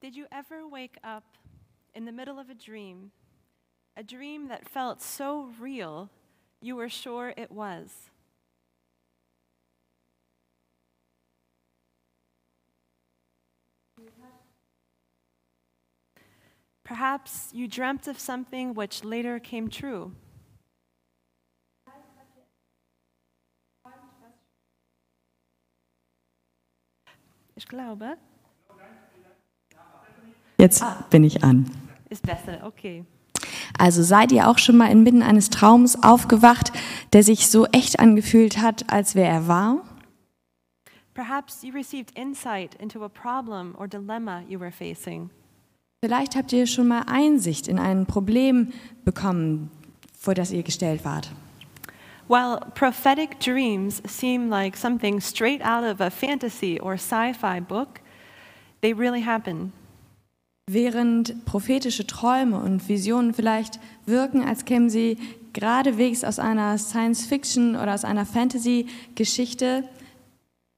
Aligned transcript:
Did 0.00 0.16
you 0.16 0.26
ever 0.32 0.66
wake 0.66 0.96
up 1.04 1.36
in 1.94 2.06
the 2.06 2.12
middle 2.12 2.38
of 2.38 2.48
a 2.48 2.54
dream, 2.54 3.10
a 3.98 4.02
dream 4.02 4.48
that 4.48 4.66
felt 4.66 5.02
so 5.02 5.50
real 5.60 6.08
you 6.62 6.74
were 6.74 6.88
sure 6.88 7.34
it 7.36 7.50
was? 7.50 8.10
Perhaps 16.82 17.50
you 17.52 17.68
dreamt 17.68 18.08
of 18.08 18.18
something 18.18 18.72
which 18.72 19.04
later 19.04 19.38
came 19.38 19.68
true. 19.68 20.12
Ich 27.54 27.68
glaube, 27.68 28.16
Jetzt 30.60 30.84
bin 31.08 31.24
ich 31.24 31.42
an. 31.42 31.70
ist 32.10 32.22
besser, 32.22 32.66
okay. 32.66 33.04
Also 33.78 34.02
seid 34.02 34.30
ihr 34.30 34.48
auch 34.48 34.58
schon 34.58 34.76
mal 34.76 34.90
inmitten 34.90 35.22
eines 35.22 35.48
Traums 35.48 36.02
aufgewacht, 36.02 36.72
der 37.14 37.22
sich 37.22 37.48
so 37.48 37.64
echt 37.66 37.98
angefühlt 37.98 38.58
hat, 38.58 38.92
als 38.92 39.14
wäre 39.14 39.32
er 39.32 39.48
wahr? 39.48 39.78
Perhaps 41.14 41.62
you 41.62 41.72
received 41.72 42.16
insight 42.18 42.74
into 42.74 43.02
a 43.04 43.08
problem 43.08 43.74
or 43.78 43.88
dilemma 43.88 44.42
you 44.48 44.60
were 44.60 44.70
facing. 44.70 45.30
Vielleicht 46.04 46.36
habt 46.36 46.52
ihr 46.52 46.66
schon 46.66 46.88
mal 46.88 47.04
Einsicht 47.06 47.66
in 47.66 47.78
ein 47.78 48.06
Problem 48.06 48.72
bekommen, 49.04 49.70
vor 50.18 50.34
das 50.34 50.50
ihr 50.50 50.62
gestellt 50.62 51.04
wart. 51.04 51.30
While 52.28 52.60
prophetic 52.74 53.40
dreams 53.40 54.02
seem 54.06 54.50
like 54.50 54.76
something 54.76 55.20
straight 55.20 55.62
out 55.64 55.84
of 55.84 56.00
a 56.00 56.10
fantasy 56.10 56.78
or 56.80 56.94
sci 56.94 57.32
fi 57.32 57.60
book, 57.60 58.00
they 58.82 58.92
really 58.92 59.22
happen. 59.22 59.72
Während 60.72 61.44
prophetische 61.46 62.06
Träume 62.06 62.60
und 62.60 62.88
Visionen 62.88 63.34
vielleicht 63.34 63.80
wirken, 64.06 64.44
als 64.44 64.64
kämen 64.64 64.88
sie 64.88 65.18
geradewegs 65.52 66.22
aus 66.22 66.38
einer 66.38 66.78
Science-Fiction 66.78 67.74
oder 67.74 67.92
aus 67.92 68.04
einer 68.04 68.24
Fantasy-Geschichte, 68.24 69.82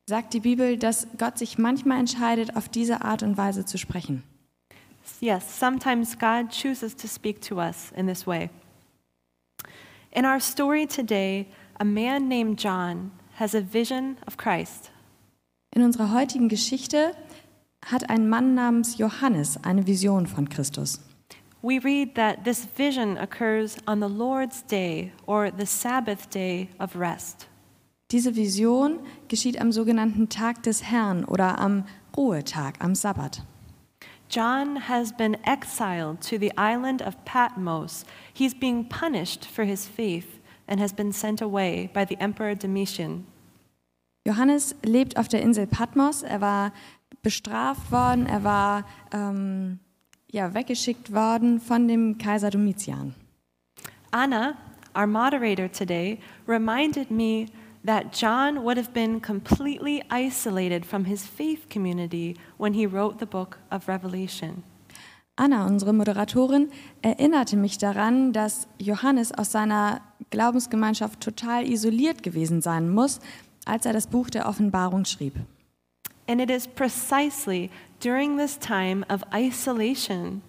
sagt 0.06 0.32
die 0.32 0.40
Bibel, 0.40 0.78
dass 0.78 1.08
Gott 1.18 1.36
sich 1.36 1.58
manchmal 1.58 2.00
entscheidet, 2.00 2.56
auf 2.56 2.70
diese 2.70 3.02
Art 3.02 3.22
und 3.22 3.36
Weise 3.36 3.66
zu 3.66 3.76
sprechen. 3.76 4.22
Yes, 5.20 5.58
sometimes 5.60 6.18
God 6.18 6.48
chooses 6.50 6.96
to 6.96 7.06
speak 7.06 7.42
to 7.42 7.56
us 7.56 7.92
in 7.94 8.06
this 8.06 8.26
way. 8.26 8.48
In 10.10 10.24
our 10.24 10.40
story 10.40 10.86
today, 10.86 11.44
a 11.78 11.84
man 11.84 12.28
named 12.28 12.58
John 12.58 13.10
has 13.38 13.54
a 13.54 13.60
vision 13.60 14.16
of 14.26 14.38
Christ. 14.38 14.90
In 15.74 15.82
unserer 15.82 16.14
heutigen 16.14 16.48
Geschichte 16.48 17.14
hat 17.84 18.08
ein 18.10 18.28
Mann 18.28 18.54
namens 18.54 18.98
Johannes 18.98 19.58
eine 19.64 19.86
Vision 19.86 20.26
von 20.26 20.48
Christus. 20.48 21.00
We 21.62 21.78
read 21.78 22.14
that 22.16 22.44
this 22.44 22.66
vision 22.76 23.16
occurs 23.16 23.76
on 23.86 24.00
the 24.00 24.08
Lord's 24.08 24.64
day 24.66 25.12
or 25.26 25.50
the 25.50 25.66
Sabbath 25.66 26.28
day 26.30 26.68
of 26.78 26.96
rest. 26.96 27.48
Diese 28.10 28.34
Vision 28.34 28.98
geschieht 29.28 29.60
am 29.60 29.72
sogenannten 29.72 30.28
Tag 30.28 30.62
des 30.64 30.82
Herrn 30.82 31.24
oder 31.24 31.58
am 31.58 31.84
Ruhetag, 32.16 32.74
am 32.80 32.94
Sabbat. 32.94 33.42
John 34.28 34.88
has 34.88 35.12
been 35.12 35.36
exiled 35.44 36.20
to 36.22 36.38
the 36.38 36.52
island 36.56 37.02
of 37.02 37.22
Patmos. 37.24 38.04
He's 38.34 38.54
being 38.54 38.88
punished 38.88 39.44
for 39.44 39.64
his 39.64 39.86
faith 39.86 40.40
and 40.66 40.80
has 40.80 40.92
been 40.92 41.12
sent 41.12 41.40
away 41.40 41.90
by 41.92 42.04
the 42.04 42.16
Emperor 42.18 42.54
Domitian. 42.54 43.26
Johannes 44.26 44.74
lebt 44.82 45.16
auf 45.16 45.28
der 45.28 45.42
Insel 45.42 45.66
Patmos. 45.66 46.22
Er 46.22 46.40
war 46.40 46.72
bestraft 47.22 47.90
worden, 47.90 48.26
er 48.26 48.44
war 48.44 48.84
ähm, 49.12 49.78
ja, 50.30 50.54
weggeschickt 50.54 51.12
worden 51.12 51.60
von 51.60 51.88
dem 51.88 52.18
Kaiser 52.18 52.50
Domitian. 52.50 53.14
Anna, 54.10 54.54
our 54.94 55.06
moderator 55.06 55.70
today, 55.70 56.18
reminded 56.46 57.10
me 57.10 57.46
that 57.84 58.12
John 58.12 58.62
would 58.62 58.76
have 58.76 58.92
been 58.92 59.20
completely 59.20 60.02
isolated 60.10 60.84
from 60.84 61.04
his 61.04 61.26
faith 61.26 61.68
community 61.68 62.36
when 62.58 62.74
he 62.74 62.86
wrote 62.86 63.18
the 63.18 63.26
book 63.26 63.58
of 63.70 63.88
Revelation. 63.88 64.62
Anna, 65.36 65.66
unsere 65.66 65.92
Moderatorin, 65.92 66.70
erinnerte 67.00 67.56
mich 67.56 67.78
daran, 67.78 68.32
dass 68.32 68.68
Johannes 68.78 69.32
aus 69.32 69.50
seiner 69.50 70.02
Glaubensgemeinschaft 70.30 71.20
total 71.20 71.66
isoliert 71.66 72.22
gewesen 72.22 72.60
sein 72.60 72.90
muss, 72.90 73.18
als 73.64 73.86
er 73.86 73.92
das 73.92 74.08
Buch 74.08 74.28
der 74.28 74.46
Offenbarung 74.46 75.04
schrieb. 75.04 75.34
And 76.26 76.40
it 76.40 76.50
is 76.50 76.66
precisely 76.66 77.70
during 78.00 78.36
this 78.36 78.56
time 78.56 79.04
of 79.08 79.24
isolation 79.34 80.42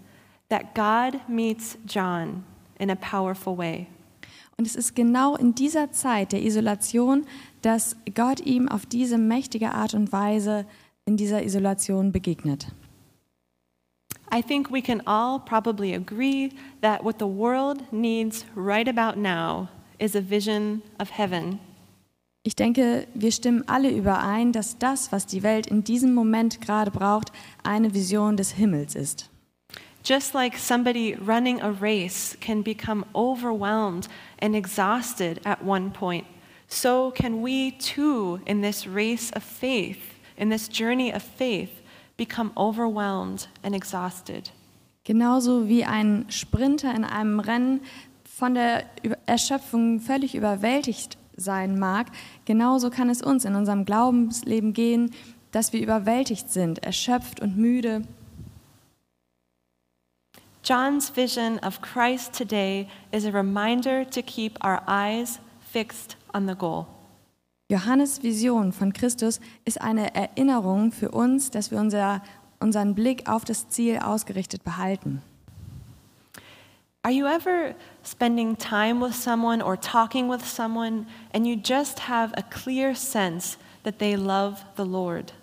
that 0.50 0.76
God 0.76 1.22
meets 1.28 1.78
John 1.86 2.44
in 2.80 2.90
a 2.90 2.96
powerful 2.96 3.56
way. 3.56 3.88
Und 4.58 4.68
es 4.68 4.76
ist 4.76 4.96
genau 4.96 5.36
in 5.36 5.56
dieser 5.56 5.92
Zeit 5.92 6.32
der 6.32 6.44
Isolation, 6.44 7.26
dass 7.62 7.96
Gott 8.14 8.40
ihm 8.42 8.70
auf 8.70 8.86
diese 8.86 9.18
mächtige 9.18 9.74
Art 9.74 9.94
und 9.94 10.12
Weise 10.12 10.66
in 11.06 11.18
dieser 11.18 11.44
Isolation 11.44 12.12
begegnet. 12.12 12.68
I 14.32 14.42
think 14.42 14.72
we 14.72 14.82
can 14.82 15.02
all 15.06 15.40
probably 15.40 15.94
agree 15.94 16.52
that 16.82 17.04
what 17.04 17.20
the 17.20 17.28
world 17.28 17.92
needs 17.92 18.46
right 18.56 18.88
about 18.88 19.20
now 19.20 19.70
is 20.00 20.16
a 20.16 20.22
vision 20.22 20.82
of 21.00 21.12
heaven. 21.12 21.60
Ich 22.46 22.58
denke, 22.58 23.08
wir 23.14 23.32
stimmen 23.32 23.64
alle 23.68 23.90
überein, 23.90 24.52
dass 24.52 24.78
das, 24.78 25.14
was 25.14 25.26
die 25.26 25.44
Welt 25.44 25.68
in 25.68 25.86
diesem 25.86 26.14
Moment 26.14 26.60
gerade 26.60 26.92
braucht, 26.92 27.32
eine 27.64 27.94
Vision 27.94 28.36
des 28.36 28.52
Himmels 28.52 28.96
ist. 28.96 29.30
Just 30.04 30.34
like 30.34 30.58
somebody 30.58 31.16
running 31.26 31.62
a 31.62 31.70
race 31.70 32.38
can 32.42 32.62
become 32.62 33.06
overwhelmed 33.16 34.10
and 34.42 34.54
exhausted 34.54 35.40
at 35.46 35.64
one 35.64 35.92
point, 35.92 36.26
so 36.68 37.12
can 37.16 37.42
we 37.42 37.72
too, 37.78 38.42
in 38.46 38.62
this 38.62 38.86
race 38.86 39.32
of 39.34 39.42
faith, 39.42 40.00
in 40.36 40.50
this 40.50 40.68
journey 40.68 41.14
of 41.14 41.24
faith, 41.24 41.70
become 42.18 42.52
overwhelmed 42.58 43.48
and 43.64 43.74
exhausted. 43.74 44.52
Genauso 45.06 45.70
wie 45.70 45.86
ein 45.86 46.26
Sprinter 46.28 46.94
in 46.94 47.06
einem 47.06 47.40
Rennen 47.40 47.80
von 48.26 48.56
der 48.56 48.84
Erschöpfung 49.26 50.02
völlig 50.02 50.36
überwältigt 50.36 51.18
sein 51.36 51.80
mag, 51.80 52.08
genauso 52.46 52.90
kann 52.90 53.10
es 53.10 53.22
uns 53.22 53.46
in 53.46 53.56
unserem 53.56 53.86
Glaubensleben 53.86 54.74
gehen, 54.74 55.12
dass 55.52 55.74
wir 55.74 55.82
überwältigt 55.82 56.50
sind, 56.50 56.84
erschöpft 56.84 57.40
und 57.40 57.58
müde. 57.58 58.04
John's 60.64 61.16
vision 61.16 61.60
of 61.60 61.82
Christ 61.82 62.34
today 62.34 62.88
is 63.12 63.26
a 63.26 63.32
reminder 63.32 64.10
to 64.10 64.22
keep 64.22 64.58
our 64.64 64.82
eyes 64.88 65.40
fixed 65.72 66.16
on 66.34 66.48
the 66.48 66.56
goal. 66.56 66.88
Johannes 67.70 68.22
Vision 68.22 68.72
von 68.72 68.94
Christus 68.94 69.40
ist 69.66 69.82
eine 69.82 70.14
Erinnerung 70.14 70.92
für 70.92 71.12
uns, 71.12 71.50
dass 71.50 71.72
wir 71.72 71.80
unser, 71.80 72.22
unseren 72.60 72.94
Blick 72.94 73.28
auf 73.28 73.46
das 73.46 73.68
Ziel 73.70 73.98
ausgerichtet 73.98 74.64
behalten. 74.64 75.22
Are 77.06 77.12
you 77.12 77.28
ever 77.28 77.76
spending 78.04 78.56
time 78.56 79.02
with 79.02 79.14
someone 79.14 79.62
or 79.62 79.76
talking 79.76 80.30
with 80.30 80.48
someone 80.48 81.06
and 81.34 81.46
you 81.46 81.58
just 81.58 82.00
have 82.00 82.34
a 82.38 82.44
clear 82.44 82.96
sense 82.96 83.58
that 83.84 84.00
they 84.00 84.16
love 84.16 84.64
the 84.78 84.86
Lord? 84.86 85.34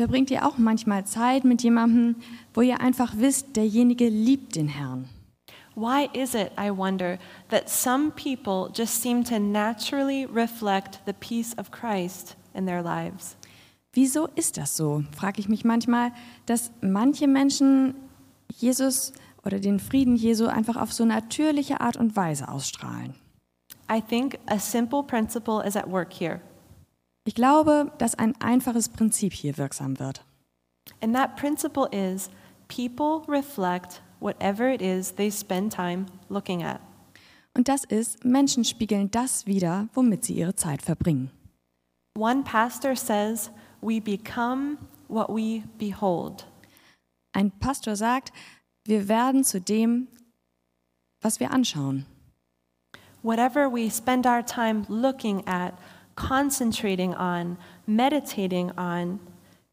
Verbringt 0.00 0.30
ihr 0.30 0.42
auch 0.42 0.56
manchmal 0.56 1.04
Zeit 1.04 1.44
mit 1.44 1.62
jemandem, 1.62 2.16
wo 2.54 2.62
ihr 2.62 2.80
einfach 2.80 3.12
wisst, 3.18 3.54
derjenige 3.54 4.08
liebt 4.08 4.56
den 4.56 4.68
Herrn? 4.68 5.10
Why 5.74 6.08
is 6.14 6.34
it, 6.34 6.52
I 6.56 6.70
wonder, 6.70 7.18
that 7.50 7.68
some 7.68 8.10
people 8.10 8.70
just 8.74 9.02
seem 9.02 9.24
to 9.24 9.38
naturally 9.38 10.24
reflect 10.24 11.00
the 11.04 11.12
peace 11.12 11.54
of 11.58 11.70
Christ 11.70 12.34
in 12.54 12.64
their 12.64 12.82
lives? 12.82 13.36
Wieso 13.92 14.26
ist 14.36 14.56
das 14.56 14.74
so? 14.74 15.04
Frage 15.14 15.38
ich 15.38 15.50
mich 15.50 15.66
manchmal, 15.66 16.12
dass 16.46 16.72
manche 16.80 17.28
Menschen 17.28 17.94
Jesus 18.58 19.12
oder 19.44 19.60
den 19.60 19.78
Frieden 19.80 20.16
Jesu 20.16 20.46
einfach 20.46 20.76
auf 20.76 20.92
so 20.92 21.04
natürliche 21.04 21.80
Art 21.80 21.96
und 21.96 22.16
Weise 22.16 22.48
ausstrahlen. 22.48 23.14
Ich 27.24 27.34
glaube, 27.34 27.92
dass 27.98 28.14
ein 28.14 28.40
einfaches 28.40 28.88
Prinzip 28.88 29.32
hier 29.32 29.58
wirksam 29.58 29.98
wird. 29.98 30.24
And 31.00 31.14
that 31.14 31.36
principle 31.36 31.88
is 31.90 32.30
people 32.68 33.22
reflect 33.28 34.02
whatever 34.20 34.72
it 34.72 34.82
is 34.82 35.14
they 35.14 35.30
spend 35.30 35.72
time 35.72 36.06
looking 36.28 36.62
at. 36.62 36.80
Und 37.54 37.68
das 37.68 37.84
ist, 37.84 38.24
Menschen 38.24 38.64
spiegeln 38.64 39.10
das 39.10 39.46
wider, 39.46 39.88
womit 39.92 40.24
sie 40.24 40.34
ihre 40.34 40.54
Zeit 40.54 40.80
verbringen. 40.80 41.30
One 42.18 42.42
pastor 42.44 42.96
says, 42.96 43.50
We 43.80 44.00
become 44.00 44.78
what 45.08 45.28
we 45.28 45.62
behold. 45.78 46.46
Ein 47.32 47.50
Pastor 47.50 47.96
sagt, 47.96 48.32
wir 48.86 49.08
werden 49.08 49.44
zu 49.44 49.60
dem, 49.60 50.08
was 51.20 51.40
wir 51.40 51.52
anschauen. 51.52 52.06
Whatever 53.22 53.70
we 53.70 53.90
spend 53.90 54.26
our 54.26 54.44
time 54.44 54.84
looking 54.88 55.46
at, 55.46 55.74
concentrating 56.16 57.14
on, 57.14 57.56
meditating 57.86 58.72
on, 58.76 59.20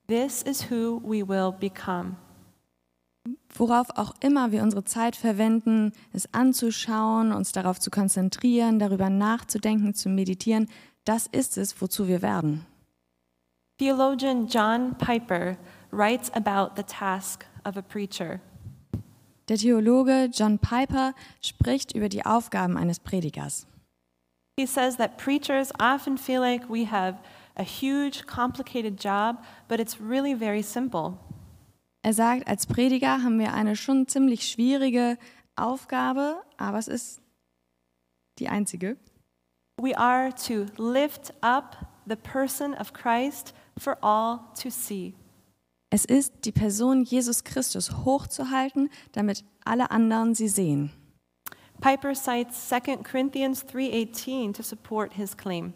this 0.08 0.44
is 0.44 0.70
who 0.70 1.02
we 1.04 1.28
will 1.28 1.52
become. 1.52 2.18
worauf 3.54 3.90
auch 3.98 4.14
immer 4.22 4.52
wir 4.52 4.64
unsere 4.64 4.84
Zeit 4.84 5.16
verwenden, 5.16 5.92
es 6.14 6.34
anzuschauen, 6.34 7.32
uns 7.32 7.52
darauf 7.52 7.80
zu 7.80 7.90
konzentrieren, 7.90 8.80
darüber 8.80 9.10
nachzudenken, 9.10 9.94
zu 9.94 10.10
meditieren, 10.10 10.68
das 11.06 11.28
ist 11.28 11.58
es, 11.58 11.82
wozu 11.82 12.08
wir 12.08 12.22
werden. 12.22 12.66
Theologian 13.80 14.48
John 14.48 14.96
Piper 14.98 15.58
writes 15.92 16.32
about 16.34 16.76
the 16.76 16.84
task 16.84 17.46
of 17.66 17.78
a 17.78 17.82
preacher. 17.82 18.40
Der 19.50 19.58
Theologe 19.58 20.30
John 20.32 20.60
Piper 20.60 21.16
spricht 21.42 21.96
über 21.96 22.08
die 22.08 22.24
Aufgaben 22.24 22.78
eines 22.78 23.00
Predigers. 23.00 23.66
He 24.60 24.68
says 24.68 24.98
that 24.98 25.18
preachers 25.18 25.72
often 25.80 26.20
feel 26.20 26.40
like 26.40 26.70
we 26.70 26.86
have 26.86 27.18
a 27.56 27.64
huge, 27.64 28.28
complicated 28.28 29.04
job, 29.04 29.38
but 29.68 29.80
it's 29.80 30.00
really 30.00 30.36
very 30.36 30.62
simple. 30.62 31.18
Er 32.04 32.14
sagt, 32.14 32.48
als 32.48 32.68
Prediger 32.68 33.24
haben 33.24 33.40
wir 33.40 33.54
eine 33.54 33.76
schon 33.76 34.08
ziemlich 34.08 34.48
schwierige 34.48 35.18
Aufgabe, 35.56 36.44
aber 36.58 36.78
es 36.78 36.88
ist 36.88 37.22
die 38.38 38.50
einzige. 38.50 38.98
We 39.82 39.98
are 39.98 40.32
to 40.48 40.66
lift 40.78 41.34
up 41.42 41.88
the 42.08 42.16
person 42.16 42.76
of 42.76 42.94
Christ 42.94 43.56
for 43.78 43.98
all 44.04 44.42
to 44.62 44.70
see. 44.70 45.16
Es 45.92 46.06
ist, 46.06 46.46
die 46.46 46.52
Person 46.52 47.04
Jesus 47.04 47.44
Christus 47.44 48.06
hochzuhalten, 48.06 48.90
damit 49.12 49.44
alle 49.66 49.90
anderen 49.92 50.36
sie 50.36 50.48
sehen. 50.48 50.92
Piper 51.82 52.14
cites 52.14 52.68
2 52.70 53.04
Corinthians 53.04 53.66
3:18 53.66 54.54
to 54.54 54.64
support 54.64 55.14
his 55.14 55.36
claim. 55.36 55.74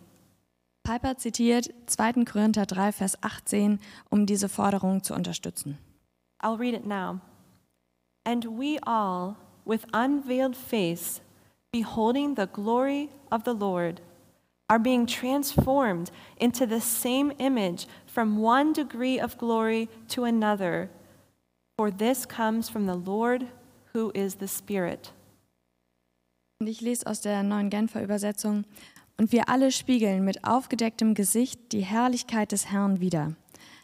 Piper 0.83 1.17
zitiert 1.17 1.73
2. 1.87 2.25
Korinther 2.25 2.65
3, 2.65 2.91
Vers 2.91 3.17
18, 3.23 3.79
um 4.09 4.25
diese 4.25 4.49
Forderung 4.49 5.01
zu 5.01 5.13
unterstützen. 5.13 5.77
I'll 6.41 6.57
read 6.57 6.73
it 6.73 6.85
now. 6.85 7.21
And 8.25 8.45
we 8.45 8.79
all, 8.85 9.37
with 9.65 9.85
unveiled 9.93 10.57
face, 10.57 11.21
beholding 11.71 12.35
the 12.35 12.47
glory 12.47 13.09
of 13.31 13.43
the 13.45 13.53
Lord, 13.53 14.01
are 14.73 14.79
being 14.79 15.05
transformed 15.05 16.09
into 16.37 16.65
the 16.65 16.81
same 16.81 17.31
image 17.37 17.85
from 18.07 18.41
one 18.41 18.73
degree 18.73 19.19
of 19.19 19.37
glory 19.37 19.87
to 20.07 20.23
another. 20.23 20.89
For 21.77 21.91
this 21.91 22.25
comes 22.25 22.69
from 22.69 22.87
the 22.87 22.95
Lord 22.95 23.45
who 23.93 24.11
is 24.15 24.37
the 24.39 24.47
Spirit. 24.47 25.13
Und 26.59 26.67
ich 26.67 26.81
lese 26.81 27.05
aus 27.05 27.21
der 27.21 27.43
neuen 27.43 27.69
Genfer 27.69 28.01
Übersetzung. 28.01 28.65
Und 29.19 29.31
wir 29.31 29.47
alle 29.47 29.71
spiegeln 29.71 30.25
mit 30.25 30.43
aufgedecktem 30.43 31.13
Gesicht 31.13 31.71
die 31.71 31.81
Herrlichkeit 31.81 32.51
des 32.51 32.71
Herrn 32.71 32.99
wider. 32.99 33.35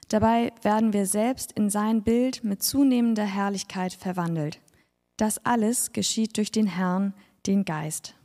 Dabei 0.07 0.51
werden 0.63 0.91
wir 0.91 1.05
selbst 1.05 1.51
in 1.51 1.69
sein 1.69 2.01
Bild 2.01 2.43
mit 2.43 2.63
zunehmender 2.63 3.25
Herrlichkeit 3.25 3.93
verwandelt. 3.93 4.59
Das 5.17 5.37
alles 5.45 5.93
geschieht 5.93 6.37
durch 6.37 6.49
den 6.49 6.65
Herrn, 6.65 7.13
den 7.45 7.63
Geist. 7.63 8.15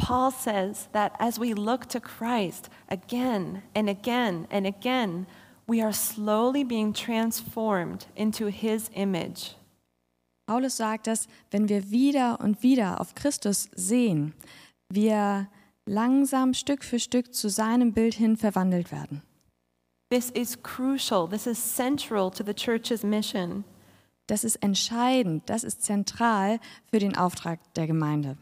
Paul 0.00 0.30
says 0.30 0.88
that 0.92 1.12
as 1.18 1.38
we 1.38 1.52
look 1.52 1.86
to 1.90 2.00
Christ 2.00 2.70
again 2.88 3.62
and 3.74 3.88
again 3.88 4.46
and 4.50 4.66
again, 4.66 5.26
we 5.68 5.82
are 5.82 5.92
slowly 5.92 6.64
being 6.64 6.92
transformed 6.92 8.06
into 8.16 8.46
his 8.46 8.90
image. 8.94 9.54
Paulus 10.48 10.78
sagt, 10.78 11.06
dass 11.06 11.28
wenn 11.50 11.68
wir 11.68 11.90
wieder 11.90 12.40
und 12.40 12.62
wieder 12.62 13.00
auf 13.00 13.14
Christus 13.14 13.68
sehen, 13.76 14.32
wir 14.88 15.48
langsam 15.86 16.54
Stück 16.54 16.82
für 16.82 16.98
Stück 16.98 17.34
zu 17.34 17.48
seinem 17.48 17.92
Bild 17.92 18.14
hin 18.14 18.36
verwandelt 18.36 18.90
werden. 18.90 19.22
This 20.10 20.30
is 20.30 20.60
crucial. 20.60 21.28
This 21.28 21.46
is 21.46 21.58
central 21.58 22.30
to 22.32 22.42
the 22.44 22.54
church's 22.54 23.04
mission. 23.04 23.64
Das 24.26 24.44
ist 24.44 24.56
entscheidend, 24.56 25.48
das 25.48 25.62
ist 25.62 25.82
zentral 25.82 26.58
für 26.90 26.98
den 26.98 27.16
Auftrag 27.16 27.60
der 27.74 27.86
Gemeinde. 27.86 28.36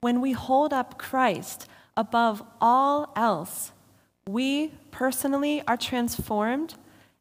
When 0.00 0.20
we 0.20 0.32
hold 0.32 0.72
up 0.72 0.98
Christ 0.98 1.66
above 1.96 2.42
all 2.60 3.12
else, 3.16 3.72
we 4.28 4.72
personally 4.90 5.62
are 5.66 5.76
transformed 5.76 6.74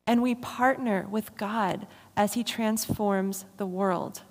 and 0.05 0.21
we 0.21 0.35
partner 0.35 1.07
with 1.09 1.35
God 1.37 1.87
as 2.15 2.33
he 2.33 2.43
transforms 2.43 3.45
the 3.57 3.65
world. 3.65 4.23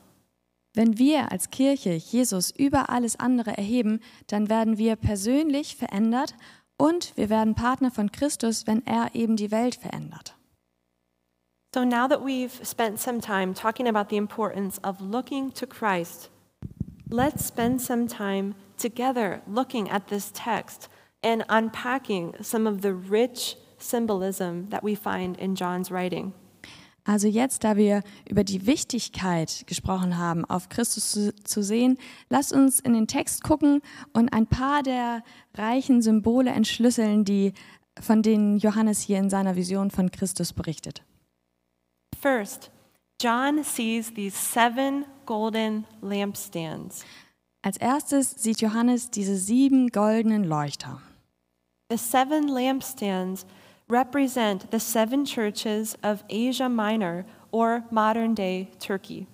Wenn 0.74 0.98
wir 0.98 1.32
als 1.32 1.50
Kirche 1.50 1.94
Jesus 1.94 2.50
über 2.50 2.90
alles 2.90 3.18
andere 3.18 3.56
erheben, 3.56 4.00
dann 4.26 4.50
werden 4.50 4.76
wir 4.76 4.96
persönlich 4.96 5.74
verändert 5.74 6.34
und 6.76 7.16
wir 7.16 7.30
werden 7.30 7.54
Partner 7.54 7.90
von 7.90 8.12
Christus, 8.12 8.66
wenn 8.66 8.86
er 8.86 9.14
eben 9.14 9.36
die 9.36 9.50
Welt 9.50 9.76
verändert. 9.76 10.36
So 11.74 11.84
now 11.84 12.06
that 12.06 12.22
we've 12.22 12.64
spent 12.64 12.98
some 13.00 13.20
time 13.20 13.54
talking 13.54 13.88
about 13.88 14.08
the 14.10 14.16
importance 14.16 14.78
of 14.84 15.00
looking 15.00 15.52
to 15.54 15.66
Christ, 15.66 16.30
let's 17.10 17.44
spend 17.44 17.80
some 17.80 18.06
time 18.06 18.54
together 18.76 19.40
looking 19.46 19.88
at 19.88 20.08
this 20.08 20.30
text 20.32 20.88
and 21.22 21.44
unpacking 21.48 22.34
some 22.40 22.66
of 22.66 22.82
the 22.82 22.92
rich 22.92 23.56
symbolism 23.78 24.68
that 24.70 24.82
we 24.82 24.94
find 24.94 25.36
in 25.38 25.54
John's 25.54 25.90
writing. 25.90 26.32
Also 27.04 27.28
jetzt, 27.28 27.62
da 27.62 27.76
wir 27.76 28.02
über 28.28 28.42
die 28.42 28.66
Wichtigkeit 28.66 29.62
gesprochen 29.68 30.18
haben, 30.18 30.44
auf 30.44 30.68
Christus 30.68 31.12
zu, 31.12 31.34
zu, 31.44 31.62
sehen, 31.62 31.98
lasst 32.30 32.52
uns 32.52 32.80
in 32.80 32.94
den 32.94 33.06
Text 33.06 33.44
gucken 33.44 33.80
und 34.12 34.32
ein 34.32 34.48
paar 34.48 34.82
der 34.82 35.22
reichen 35.54 36.02
Symbole 36.02 36.50
entschlüsseln, 36.50 37.24
die, 37.24 37.52
von 38.00 38.22
denen 38.22 38.58
Johannes 38.58 39.00
hier 39.00 39.18
in 39.18 39.30
seiner 39.30 39.54
Vision 39.54 39.92
von 39.92 40.10
Christus 40.10 40.52
berichtet. 40.52 41.04
First, 42.20 42.72
John 43.18 43.64
sees 43.64 44.12
these 44.12 44.34
seven 44.34 45.06
golden 45.24 45.86
lampstands. 46.02 47.02
Als 47.62 47.78
erstes 47.78 48.34
sieht 48.36 48.60
Johannes 48.60 49.10
diese 49.10 49.36
sieben 49.36 49.88
goldenen 49.88 50.44
Leuchter. 50.44 51.00
The 51.88 51.96
seven 51.96 52.48
lampstands 52.48 53.46
represent 53.88 54.70
the 54.70 54.78
seven 54.78 55.24
churches 55.24 55.96
of 56.02 56.24
Asia 56.28 56.68
Minor 56.68 57.24
or 57.52 57.84
modern 57.90 58.34
day 58.34 58.68
Turkey. 58.80 59.26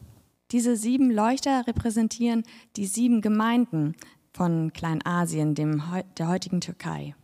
Diese 0.52 0.76
sieben 0.76 1.10
Leuchter 1.10 1.66
repräsentieren 1.66 2.44
die 2.76 2.86
sieben 2.86 3.20
Gemeinden 3.20 3.96
von 4.32 4.72
Kleinasien, 4.72 5.54
dem, 5.54 5.82
der 6.18 6.28
heutigen 6.28 6.60
Türkei. 6.60 7.14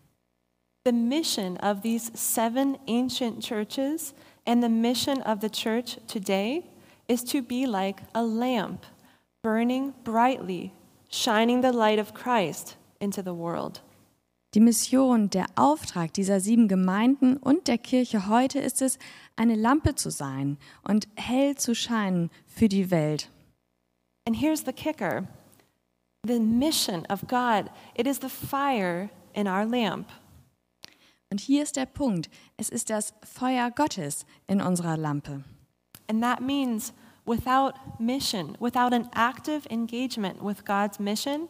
The 0.84 0.92
mission 0.92 1.56
of 1.58 1.82
these 1.82 2.10
seven 2.14 2.78
ancient 2.88 3.44
churches 3.44 4.14
and 4.48 4.62
the 4.62 4.68
mission 4.68 5.20
of 5.22 5.40
the 5.40 5.50
church 5.50 5.98
today 6.08 6.64
is 7.06 7.22
to 7.22 7.42
be 7.42 7.66
like 7.66 8.00
a 8.14 8.22
lamp 8.22 8.86
burning 9.42 9.92
brightly, 10.04 10.72
shining 11.10 11.60
the 11.60 11.70
light 11.70 11.98
of 11.98 12.14
Christ 12.14 12.76
into 12.98 13.22
the 13.22 13.34
world. 13.34 13.82
Die 14.54 14.60
Mission, 14.60 15.28
der 15.28 15.44
Auftrag 15.56 16.14
dieser 16.14 16.40
sieben 16.40 16.66
Gemeinden 16.66 17.36
und 17.36 17.68
der 17.68 17.76
Kirche 17.76 18.28
heute 18.28 18.58
ist 18.58 18.80
es, 18.80 18.98
eine 19.36 19.54
Lampe 19.54 19.94
zu 19.94 20.10
sein 20.10 20.56
und 20.82 21.06
hell 21.16 21.54
zu 21.54 21.74
scheinen 21.74 22.30
für 22.46 22.68
die 22.68 22.90
Welt. 22.90 23.28
And 24.26 24.34
here's 24.34 24.64
the 24.64 24.72
kicker. 24.72 25.28
The 26.26 26.40
mission 26.40 27.04
of 27.10 27.28
God, 27.28 27.70
it 27.94 28.06
is 28.06 28.20
the 28.20 28.30
fire 28.30 29.10
in 29.34 29.46
our 29.46 29.66
lamp. 29.66 30.08
Und 31.30 31.40
hier 31.40 31.62
ist 31.62 31.76
der 31.76 31.86
Punkt. 31.86 32.30
Es 32.56 32.70
ist 32.70 32.90
das 32.90 33.12
Feuer 33.22 33.70
Gottes 33.70 34.24
in 34.46 34.60
unserer 34.60 34.96
Lampe. 34.96 35.44
And 36.08 36.22
that 36.22 36.40
means 36.40 36.94
without 37.26 37.74
mission, 37.98 38.56
without 38.58 38.94
an 38.94 39.08
active 39.14 39.66
engagement 39.70 40.42
with 40.42 40.64
God's 40.64 40.98
mission, 40.98 41.48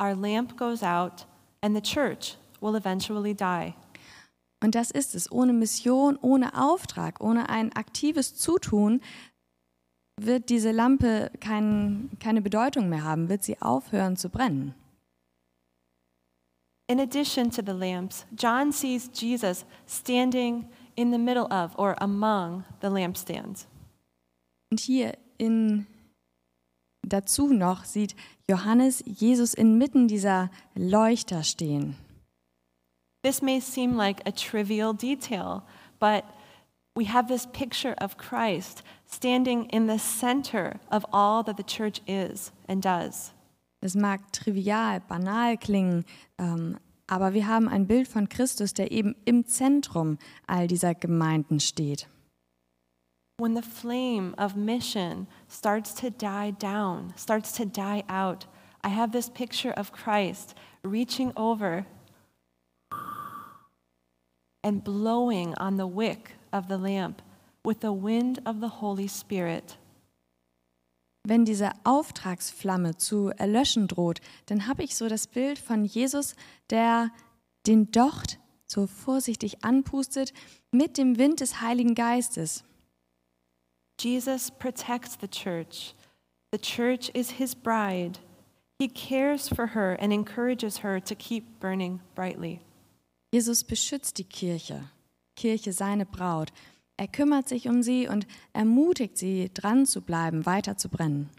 our 0.00 0.14
lamp 0.14 0.56
goes 0.56 0.82
out 0.82 1.26
and 1.62 1.74
the 1.74 1.80
church 1.80 2.36
will 2.60 2.76
eventually 2.76 3.34
die. 3.34 3.74
Und 4.62 4.74
das 4.74 4.90
ist 4.90 5.14
es. 5.14 5.30
Ohne 5.30 5.52
Mission, 5.52 6.18
ohne 6.20 6.54
Auftrag, 6.58 7.20
ohne 7.20 7.48
ein 7.48 7.72
aktives 7.74 8.34
Zutun 8.34 9.00
wird 10.18 10.48
diese 10.48 10.70
Lampe 10.70 11.30
kein, 11.40 12.10
keine 12.20 12.40
Bedeutung 12.40 12.88
mehr 12.88 13.04
haben, 13.04 13.28
wird 13.28 13.42
sie 13.42 13.60
aufhören 13.60 14.16
zu 14.16 14.30
brennen. 14.30 14.74
In 16.86 17.00
addition 17.00 17.50
to 17.50 17.62
the 17.62 17.74
lamps, 17.74 18.24
John 18.34 18.72
sees 18.72 19.08
Jesus 19.08 19.64
standing 19.86 20.68
in 20.96 21.10
the 21.10 21.18
middle 21.18 21.50
of 21.52 21.74
or 21.78 21.94
among 21.98 22.64
the 22.80 22.88
lampstands. 22.90 23.66
Und 24.70 24.80
hier 24.80 25.14
in, 25.38 25.86
dazu 27.02 27.52
noch 27.52 27.84
sieht 27.84 28.14
Johannes 28.48 29.02
Jesus 29.06 29.54
inmitten 29.54 30.08
dieser 30.08 30.50
Leuchter 30.74 31.42
stehen. 31.42 31.96
This 33.22 33.40
may 33.40 33.60
seem 33.60 33.96
like 33.96 34.20
a 34.26 34.32
trivial 34.32 34.92
detail, 34.92 35.62
but 35.98 36.24
we 36.94 37.06
have 37.06 37.26
this 37.26 37.46
picture 37.46 37.94
of 37.98 38.18
Christ 38.18 38.82
standing 39.06 39.66
in 39.70 39.86
the 39.86 39.98
center 39.98 40.78
of 40.90 41.06
all 41.12 41.42
that 41.44 41.56
the 41.56 41.62
church 41.62 42.00
is 42.06 42.52
and 42.68 42.82
does. 42.82 43.32
Das 43.84 43.94
mag 43.94 44.32
trivial, 44.32 45.00
banal 45.00 45.58
klingen, 45.58 46.06
ähm, 46.38 46.78
aber 47.06 47.34
wir 47.34 47.46
haben 47.46 47.68
ein 47.68 47.86
Bild 47.86 48.08
von 48.08 48.30
Christus, 48.30 48.72
der 48.72 48.90
eben 48.90 49.14
im 49.26 49.44
Zentrum 49.44 50.16
all 50.46 50.68
dieser 50.68 50.94
Gemeinden 50.94 51.60
steht. 51.60 52.08
when 53.36 53.52
the 53.52 53.60
flame 53.60 54.34
of 54.38 54.56
mission 54.56 55.26
starts 55.48 55.92
to 55.92 56.08
die 56.08 56.52
down, 56.52 57.12
starts 57.14 57.52
to 57.52 57.66
die 57.66 58.02
out, 58.08 58.46
I 58.82 58.88
have 58.88 59.12
this 59.12 59.28
picture 59.28 59.72
of 59.72 59.92
Christ 59.92 60.54
reaching 60.82 61.34
over 61.36 61.84
and 64.62 64.82
blowing 64.82 65.52
on 65.58 65.76
the 65.76 65.86
wick 65.86 66.36
of 66.54 66.68
the 66.68 66.78
lamp 66.78 67.20
with 67.62 67.80
the 67.80 67.92
wind 67.92 68.40
of 68.46 68.62
the 68.62 68.80
Holy 68.80 69.08
Spirit. 69.08 69.76
Wenn 71.26 71.46
diese 71.46 71.70
Auftragsflamme 71.84 72.96
zu 72.98 73.30
erlöschen 73.30 73.88
droht, 73.88 74.20
dann 74.46 74.66
habe 74.66 74.82
ich 74.82 74.94
so 74.94 75.08
das 75.08 75.26
Bild 75.26 75.58
von 75.58 75.84
Jesus, 75.84 76.36
der 76.68 77.10
den 77.66 77.90
Docht 77.90 78.38
so 78.66 78.86
vorsichtig 78.86 79.64
anpustet 79.64 80.34
mit 80.70 80.98
dem 80.98 81.16
Wind 81.16 81.40
des 81.40 81.62
Heiligen 81.62 81.94
Geistes. 81.94 82.64
Jesus 84.00 84.50
protects 84.50 85.16
the 85.20 85.28
church. 85.28 85.94
The 86.52 86.58
church 86.58 87.08
is 87.14 87.30
his 87.30 87.54
bride. 87.54 88.18
He 88.78 88.88
cares 88.88 89.48
for 89.48 89.68
her 89.68 89.96
and 90.00 90.12
encourages 90.12 90.82
her 90.82 91.00
to 91.00 91.14
keep 91.14 91.60
burning 91.60 92.00
brightly. 92.14 92.60
Jesus 93.32 93.64
beschützt 93.64 94.18
die 94.18 94.24
Kirche, 94.24 94.90
Kirche 95.36 95.72
seine 95.72 96.04
Braut. 96.04 96.52
Er 96.96 97.08
kümmert 97.08 97.48
sich 97.48 97.68
um 97.68 97.82
sie 97.82 98.06
und 98.06 98.26
ermutigt 98.52 99.18
sie, 99.18 99.50
dran 99.52 99.84
zu 99.86 100.00
bleiben, 100.00 100.46
weiter 100.46 100.76
zu 100.76 100.88
brennen. 100.88 101.30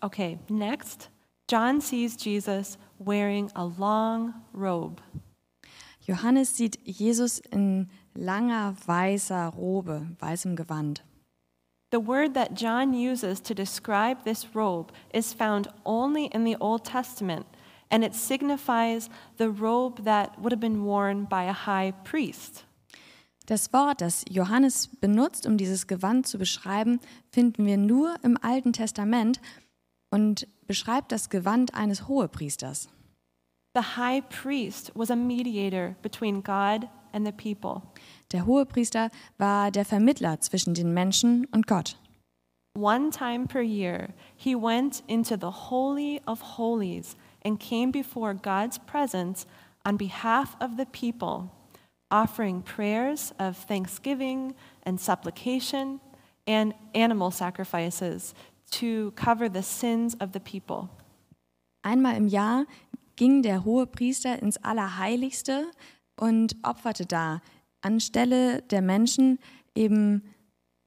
Okay, 0.00 0.38
next, 0.48 1.10
John 1.50 1.80
sees 1.80 2.16
Jesus 2.24 2.78
wearing 2.98 3.50
a 3.54 3.64
long 3.64 4.34
robe. 4.54 5.02
Johannes 6.00 6.56
sieht 6.56 6.78
Jesus 6.84 7.38
in 7.38 7.88
langer 8.14 8.74
weißer 8.86 9.54
Robe, 9.54 10.08
weißem 10.18 10.56
Gewand. 10.56 11.04
The 11.92 12.00
word 12.00 12.34
that 12.34 12.56
John 12.56 12.94
uses 12.94 13.40
to 13.42 13.54
describe 13.54 14.24
this 14.24 14.54
robe 14.54 14.92
is 15.12 15.34
found 15.34 15.68
only 15.84 16.26
in 16.26 16.44
the 16.44 16.56
Old 16.58 16.84
Testament, 16.84 17.46
and 17.90 18.02
it 18.02 18.14
signifies 18.14 19.10
the 19.36 19.50
robe 19.50 20.04
that 20.04 20.40
would 20.40 20.52
have 20.52 20.60
been 20.60 20.84
worn 20.84 21.26
by 21.26 21.44
a 21.44 21.52
high 21.52 21.92
priest. 22.02 22.64
Das 23.52 23.70
Wort, 23.74 24.00
das 24.00 24.24
Johannes 24.30 24.88
benutzt, 25.02 25.44
um 25.44 25.58
dieses 25.58 25.86
Gewand 25.86 26.26
zu 26.26 26.38
beschreiben, 26.38 27.00
finden 27.32 27.66
wir 27.66 27.76
nur 27.76 28.14
im 28.22 28.38
Alten 28.40 28.72
Testament 28.72 29.42
und 30.10 30.48
beschreibt 30.66 31.12
das 31.12 31.28
Gewand 31.28 31.74
eines 31.74 32.08
Hohepriesters. 32.08 32.88
The 33.74 33.82
high 33.98 34.22
priest 34.30 34.90
was 34.94 35.10
a 35.10 35.16
mediator 35.16 35.96
between 36.00 36.42
God 36.42 36.88
and 37.12 37.26
the 37.26 37.32
people. 37.32 37.82
Der 38.32 38.46
Hohepriester 38.46 39.10
war 39.36 39.70
der 39.70 39.84
Vermittler 39.84 40.40
zwischen 40.40 40.72
den 40.72 40.94
Menschen 40.94 41.44
und 41.52 41.66
Gott. 41.66 41.98
One 42.74 43.10
time 43.10 43.48
per 43.48 43.60
year, 43.60 44.14
he 44.34 44.54
went 44.54 45.04
into 45.08 45.36
the 45.38 45.68
Holy 45.68 46.22
of 46.24 46.56
Holies 46.56 47.18
and 47.44 47.60
came 47.60 47.92
before 47.92 48.34
God's 48.34 48.78
presence 48.78 49.46
on 49.84 49.98
behalf 49.98 50.56
of 50.58 50.70
the 50.78 50.86
people, 50.86 51.50
offering 52.12 52.62
prayers 52.62 53.32
of 53.38 53.56
thanksgiving 53.56 54.54
and 54.84 55.00
supplication 55.00 56.00
and 56.46 56.74
animal 56.94 57.30
sacrifices 57.30 58.34
to 58.70 59.12
cover 59.12 59.48
the 59.48 59.62
sins 59.62 60.14
of 60.20 60.32
the 60.32 60.40
people. 60.40 60.88
Einmal 61.82 62.16
im 62.16 62.28
Jahr 62.28 62.66
ging 63.16 63.42
der 63.42 63.64
Hohepriester 63.64 64.40
ins 64.40 64.58
Allerheiligste 64.58 65.70
und 66.16 66.56
opferte 66.62 67.06
da 67.06 67.40
anstelle 67.80 68.62
der 68.62 68.82
Menschen 68.82 69.38
eben 69.74 70.22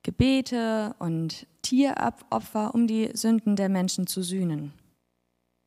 Gebete 0.04 0.96
und 1.00 1.48
Tieropfer, 1.62 2.74
um 2.76 2.88
die 2.88 3.10
Sünden 3.14 3.56
der 3.56 3.70
Menschen 3.70 4.06
zu 4.08 4.22
sühnen. 4.22 4.72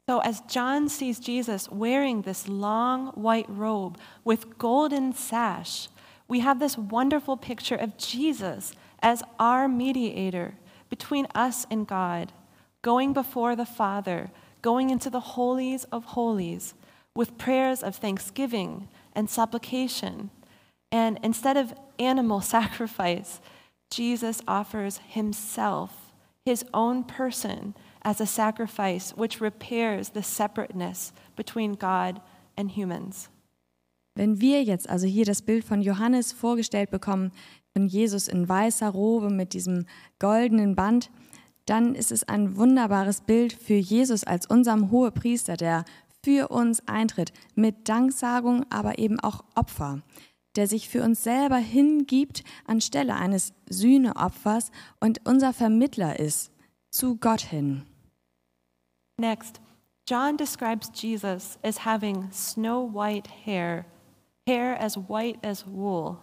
So, 0.09 0.21
as 0.21 0.41
John 0.49 0.89
sees 0.89 1.21
Jesus 1.21 1.71
wearing 1.71 2.23
this 2.23 2.49
long 2.49 3.09
white 3.09 3.45
robe 3.47 3.99
with 4.25 4.57
golden 4.57 5.13
sash, 5.13 5.89
we 6.27 6.41
have 6.41 6.59
this 6.59 6.79
wonderful 6.79 7.37
picture 7.37 7.75
of 7.75 7.99
Jesus 7.99 8.73
as 9.03 9.23
our 9.39 9.69
mediator 9.69 10.55
between 10.89 11.27
us 11.35 11.67
and 11.71 11.87
God, 11.87 12.33
going 12.81 13.13
before 13.13 13.55
the 13.55 13.67
Father, 13.67 14.31
going 14.63 14.89
into 14.89 15.11
the 15.11 15.21
holies 15.21 15.85
of 15.93 16.07
holies 16.07 16.73
with 17.15 17.37
prayers 17.37 17.83
of 17.83 17.95
thanksgiving 17.95 18.89
and 19.15 19.29
supplication. 19.29 20.31
And 20.91 21.21
instead 21.23 21.59
of 21.59 21.75
animal 21.99 22.41
sacrifice, 22.57 23.43
Jesus 23.91 24.41
offers 24.49 25.01
himself, 25.07 26.15
his 26.47 26.65
own 26.73 27.05
person, 27.05 27.75
as 28.03 28.21
a 28.21 28.27
sacrifice 28.27 29.15
which 29.17 29.41
repairs 29.41 30.11
the 30.15 30.23
separateness 30.23 31.13
between 31.37 31.77
God 31.77 32.21
and 32.57 32.71
humans. 32.71 33.31
Wenn 34.15 34.41
wir 34.41 34.65
jetzt 34.65 34.89
also 34.91 35.07
hier 35.07 35.25
das 35.25 35.43
Bild 35.43 35.65
von 35.65 35.81
Johannes 35.81 36.33
vorgestellt 36.33 36.91
bekommen, 36.91 37.31
von 37.73 37.87
Jesus 37.87 38.27
in 38.27 38.49
weißer 38.49 38.89
Robe 38.89 39.31
mit 39.31 39.53
diesem 39.53 39.87
goldenen 40.19 40.75
Band, 40.75 41.11
dann 41.67 41.95
ist 41.95 42.11
es 42.11 42.25
ein 42.25 42.57
wunderbares 42.57 43.21
Bild 43.21 43.53
für 43.53 43.75
Jesus 43.75 44.25
als 44.25 44.47
unserem 44.47 44.91
Hohepriester, 44.91 45.57
der 45.57 45.85
für 46.25 46.49
uns 46.49 46.87
eintritt, 46.89 47.33
mit 47.55 47.89
Danksagung, 47.89 48.67
aber 48.71 48.99
eben 48.99 49.21
auch 49.21 49.45
Opfer, 49.55 50.03
der 50.57 50.67
sich 50.67 50.89
für 50.89 51.05
uns 51.05 51.23
selber 51.23 51.59
hingibt 51.59 52.43
anstelle 52.67 53.15
eines 53.15 53.53
Sühneopfers 53.69 54.73
und 54.99 55.21
unser 55.29 55.53
Vermittler 55.53 56.19
ist 56.19 56.51
zu 56.91 57.17
Gott 57.17 57.43
hin. 57.43 57.87
Next, 59.19 59.61
John 60.07 60.37
describes 60.37 60.91
Jesus 60.95 61.59
as 61.63 61.79
having 61.79 62.31
snow 62.33 62.81
white 62.81 63.27
hair, 63.45 63.87
hair 64.47 64.77
as 64.81 64.97
white 64.97 65.39
as 65.43 65.67
wool. 65.67 66.19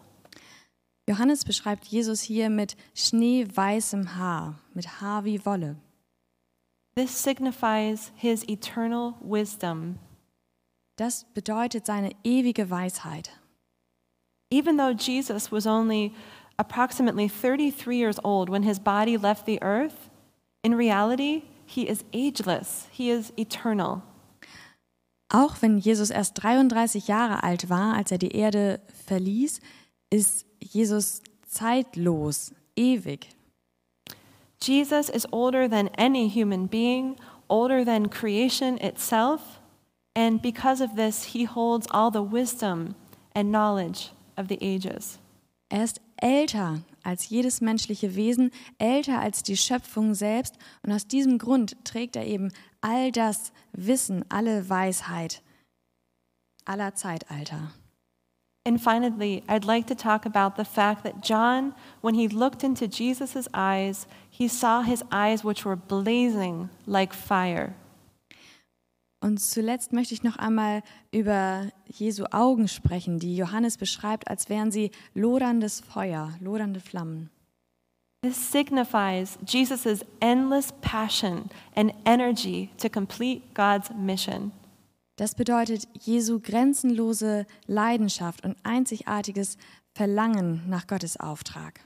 Johannes 1.07 1.45
beschreibt 1.45 1.85
Jesus 1.85 2.21
hier 2.21 2.49
mit 2.49 2.75
schneeweißem 2.95 4.15
Haar, 4.15 4.55
mit 4.73 5.01
Haar 5.01 5.23
wie 5.23 5.45
Wolle. 5.45 5.75
This 6.95 7.11
signifies 7.11 8.11
his 8.15 8.43
eternal 8.47 9.15
wisdom. 9.21 9.99
Das 10.97 11.25
bedeutet 11.33 11.85
seine 11.85 12.11
ewige 12.23 12.69
Weisheit. 12.69 13.31
Even 14.49 14.77
though 14.77 14.93
Jesus 14.93 15.51
was 15.51 15.67
only 15.67 16.13
approximately 16.57 17.27
33 17.27 17.97
years 17.97 18.19
old 18.23 18.49
when 18.49 18.63
his 18.63 18.79
body 18.79 19.17
left 19.17 19.45
the 19.45 19.61
earth, 19.61 20.09
in 20.65 20.73
reality, 20.73 21.43
he 21.67 21.87
is 21.87 22.03
ageless, 22.11 22.87
he 22.91 23.11
is 23.11 23.31
eternal. 23.37 24.01
Auch 25.29 25.61
wenn 25.61 25.77
Jesus 25.77 26.09
erst 26.09 26.41
33 26.41 27.07
Jahre 27.07 27.43
alt 27.43 27.69
war, 27.69 27.95
als 27.95 28.11
er 28.11 28.17
die 28.17 28.35
Erde 28.35 28.79
verließ, 29.05 29.59
ist 30.09 30.45
Jesus 30.59 31.21
zeitlos, 31.47 32.51
ewig. 32.75 33.27
Jesus 34.59 35.09
is 35.09 35.27
older 35.31 35.69
than 35.69 35.89
any 35.97 36.27
human 36.27 36.67
being, 36.67 37.15
older 37.47 37.85
than 37.85 38.09
creation 38.09 38.79
itself, 38.79 39.61
and 40.15 40.41
because 40.41 40.81
of 40.81 40.95
this, 40.95 41.33
he 41.33 41.45
holds 41.45 41.87
all 41.91 42.09
the 42.09 42.23
wisdom 42.23 42.95
and 43.35 43.51
knowledge 43.51 44.11
of 44.35 44.47
the 44.47 44.57
ages. 44.61 45.19
Er 45.69 45.83
ist 45.83 46.01
älter 46.17 46.81
als 47.05 47.29
jedes 47.29 47.61
menschliche 47.61 48.15
Wesen, 48.15 48.51
älter 48.77 49.19
als 49.19 49.43
die 49.43 49.57
Schöpfung 49.57 50.15
selbst 50.15 50.55
und 50.83 50.91
aus 50.91 51.07
diesem 51.07 51.37
Grund 51.37 51.77
trägt 51.85 52.15
er 52.15 52.25
eben 52.25 52.51
all 52.81 53.11
das 53.11 53.51
Wissen, 53.73 54.25
alle 54.29 54.69
Weisheit 54.69 55.41
aller 56.65 56.95
Zeitalter. 56.95 57.71
And 58.67 58.81
finally, 58.81 59.43
I'd 59.47 59.63
like 59.63 59.85
to 59.87 59.95
talk 59.95 60.25
about 60.25 60.57
the 60.57 60.65
fact 60.65 61.03
that 61.03 61.21
John, 61.21 61.75
when 62.01 62.15
he 62.15 62.27
looked 62.27 62.63
into 62.63 62.87
Jesus' 62.87 63.47
eyes, 63.53 64.07
he 64.29 64.47
saw 64.47 64.81
his 64.81 65.03
eyes 65.11 65.43
which 65.43 65.65
were 65.65 65.75
blazing 65.75 66.69
like 66.87 67.13
fire. 67.13 67.75
Und 69.25 69.39
zuletzt 69.39 69.91
möchte 69.91 70.13
ich 70.13 70.21
noch 70.21 70.35
einmal 70.35 70.83
über 71.11 71.71
Jesu 71.87 72.25
Augen 72.29 72.67
sprechen, 72.67 73.17
die 73.17 73.35
Johannes 73.35 73.75
beschreibt, 73.75 74.27
als 74.27 74.49
wären 74.49 74.69
sie 74.69 74.91
loderndes 75.15 75.79
Feuer, 75.79 76.35
lodernde 76.39 76.79
Flammen. 76.79 77.31
This 78.21 78.51
signifies 78.51 79.39
Jesus' 79.47 80.05
endless 80.19 80.71
passion 80.81 81.49
and 81.75 81.91
energy 82.05 82.69
to 82.77 82.87
complete 82.87 83.41
God's 83.55 83.89
mission. 83.97 84.51
Das 85.15 85.33
bedeutet 85.33 85.87
Jesu 85.99 86.39
grenzenlose 86.39 87.47
Leidenschaft 87.65 88.45
und 88.45 88.55
einzigartiges 88.61 89.57
Verlangen 89.95 90.61
nach 90.69 90.85
Gottes 90.85 91.19
Auftrag. 91.19 91.79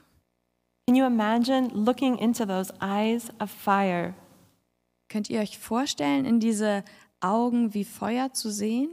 Can 0.86 0.94
you 0.94 1.06
imagine 1.06 1.70
looking 1.72 2.18
into 2.18 2.44
those 2.44 2.70
eyes 2.82 3.30
of 3.40 3.50
fire? 3.50 4.12
Könnt 5.08 5.30
ihr 5.30 5.40
euch 5.40 5.58
vorstellen, 5.58 6.26
in 6.26 6.38
diese 6.38 6.84
Augen 7.20 7.74
wie 7.74 7.84
Feuer 7.84 8.32
zu 8.32 8.50
sehen? 8.50 8.90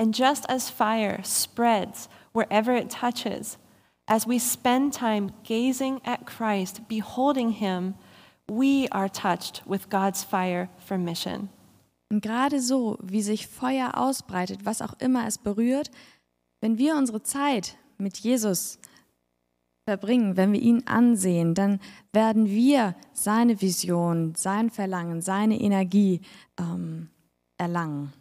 And 0.00 0.16
just 0.16 0.48
as 0.50 0.70
fire 0.70 1.22
spreads 1.24 2.08
wherever 2.32 2.74
it 2.74 2.90
touches, 2.90 3.58
As 4.06 4.26
we 4.26 4.38
spend 4.38 4.92
time 4.92 5.32
gazing 5.44 6.02
at 6.04 6.26
Christ, 6.26 6.88
beholding 6.88 7.52
him, 7.52 7.94
we 8.46 8.86
are 8.92 9.08
touched 9.08 9.62
with 9.66 9.88
God's 9.88 10.22
fire 10.22 10.68
for 10.76 10.98
mission. 10.98 11.48
Und 12.10 12.20
gerade 12.20 12.60
so, 12.60 12.98
wie 13.02 13.22
sich 13.22 13.46
Feuer 13.46 13.96
ausbreitet, 13.96 14.66
was 14.66 14.82
auch 14.82 14.92
immer 15.00 15.26
es 15.26 15.38
berührt, 15.38 15.90
wenn 16.60 16.76
wir 16.76 16.96
unsere 16.96 17.22
Zeit 17.22 17.78
mit 17.96 18.18
Jesus 18.18 18.78
verbringen, 19.86 20.36
wenn 20.36 20.52
wir 20.52 20.60
ihn 20.60 20.86
ansehen, 20.86 21.54
dann 21.54 21.80
werden 22.12 22.46
wir 22.46 22.94
seine 23.14 23.62
Vision, 23.62 24.34
sein 24.34 24.68
Verlangen, 24.68 25.22
seine 25.22 25.58
Energie 25.58 26.20
ähm, 26.58 27.08
erlangen. 27.58 28.12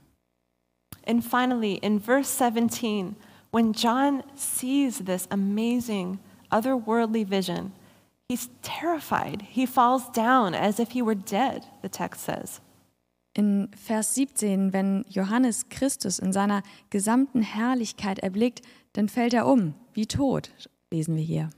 And 1.06 1.24
finally, 1.24 1.75
in 1.75 2.00
verse 2.00 2.30
17, 2.30 3.16
when 3.52 3.74
John 3.74 4.24
sees 4.36 5.00
this 5.00 5.28
amazing 5.30 6.20
otherworldly 6.52 7.25
vision, 7.25 7.74
he's 8.30 8.50
terrified. 8.62 9.44
He 9.50 9.66
falls 9.66 10.10
down 10.10 10.56
as 10.56 10.80
if 10.80 10.92
he 10.92 11.02
were 11.02 11.16
dead, 11.16 11.66
the 11.82 11.90
text 11.90 12.24
says. 12.24 12.62
In 13.36 13.70
Vers 13.75 14.13
17, 14.13 14.74
wenn 14.74 15.06
Johannes 15.10 15.66
Christus 15.70 16.20
in 16.20 16.32
seiner 16.32 16.62
gesamten 16.92 17.42
Herrlichkeit 17.42 18.20
erblickt, 18.20 18.62
dann 18.94 19.10
fällt 19.10 19.34
er 19.34 19.48
um, 19.48 19.74
wie 19.94 20.06
tot, 20.06 20.52
lesen 20.92 21.16
wir 21.16 21.24
hier. 21.24 21.50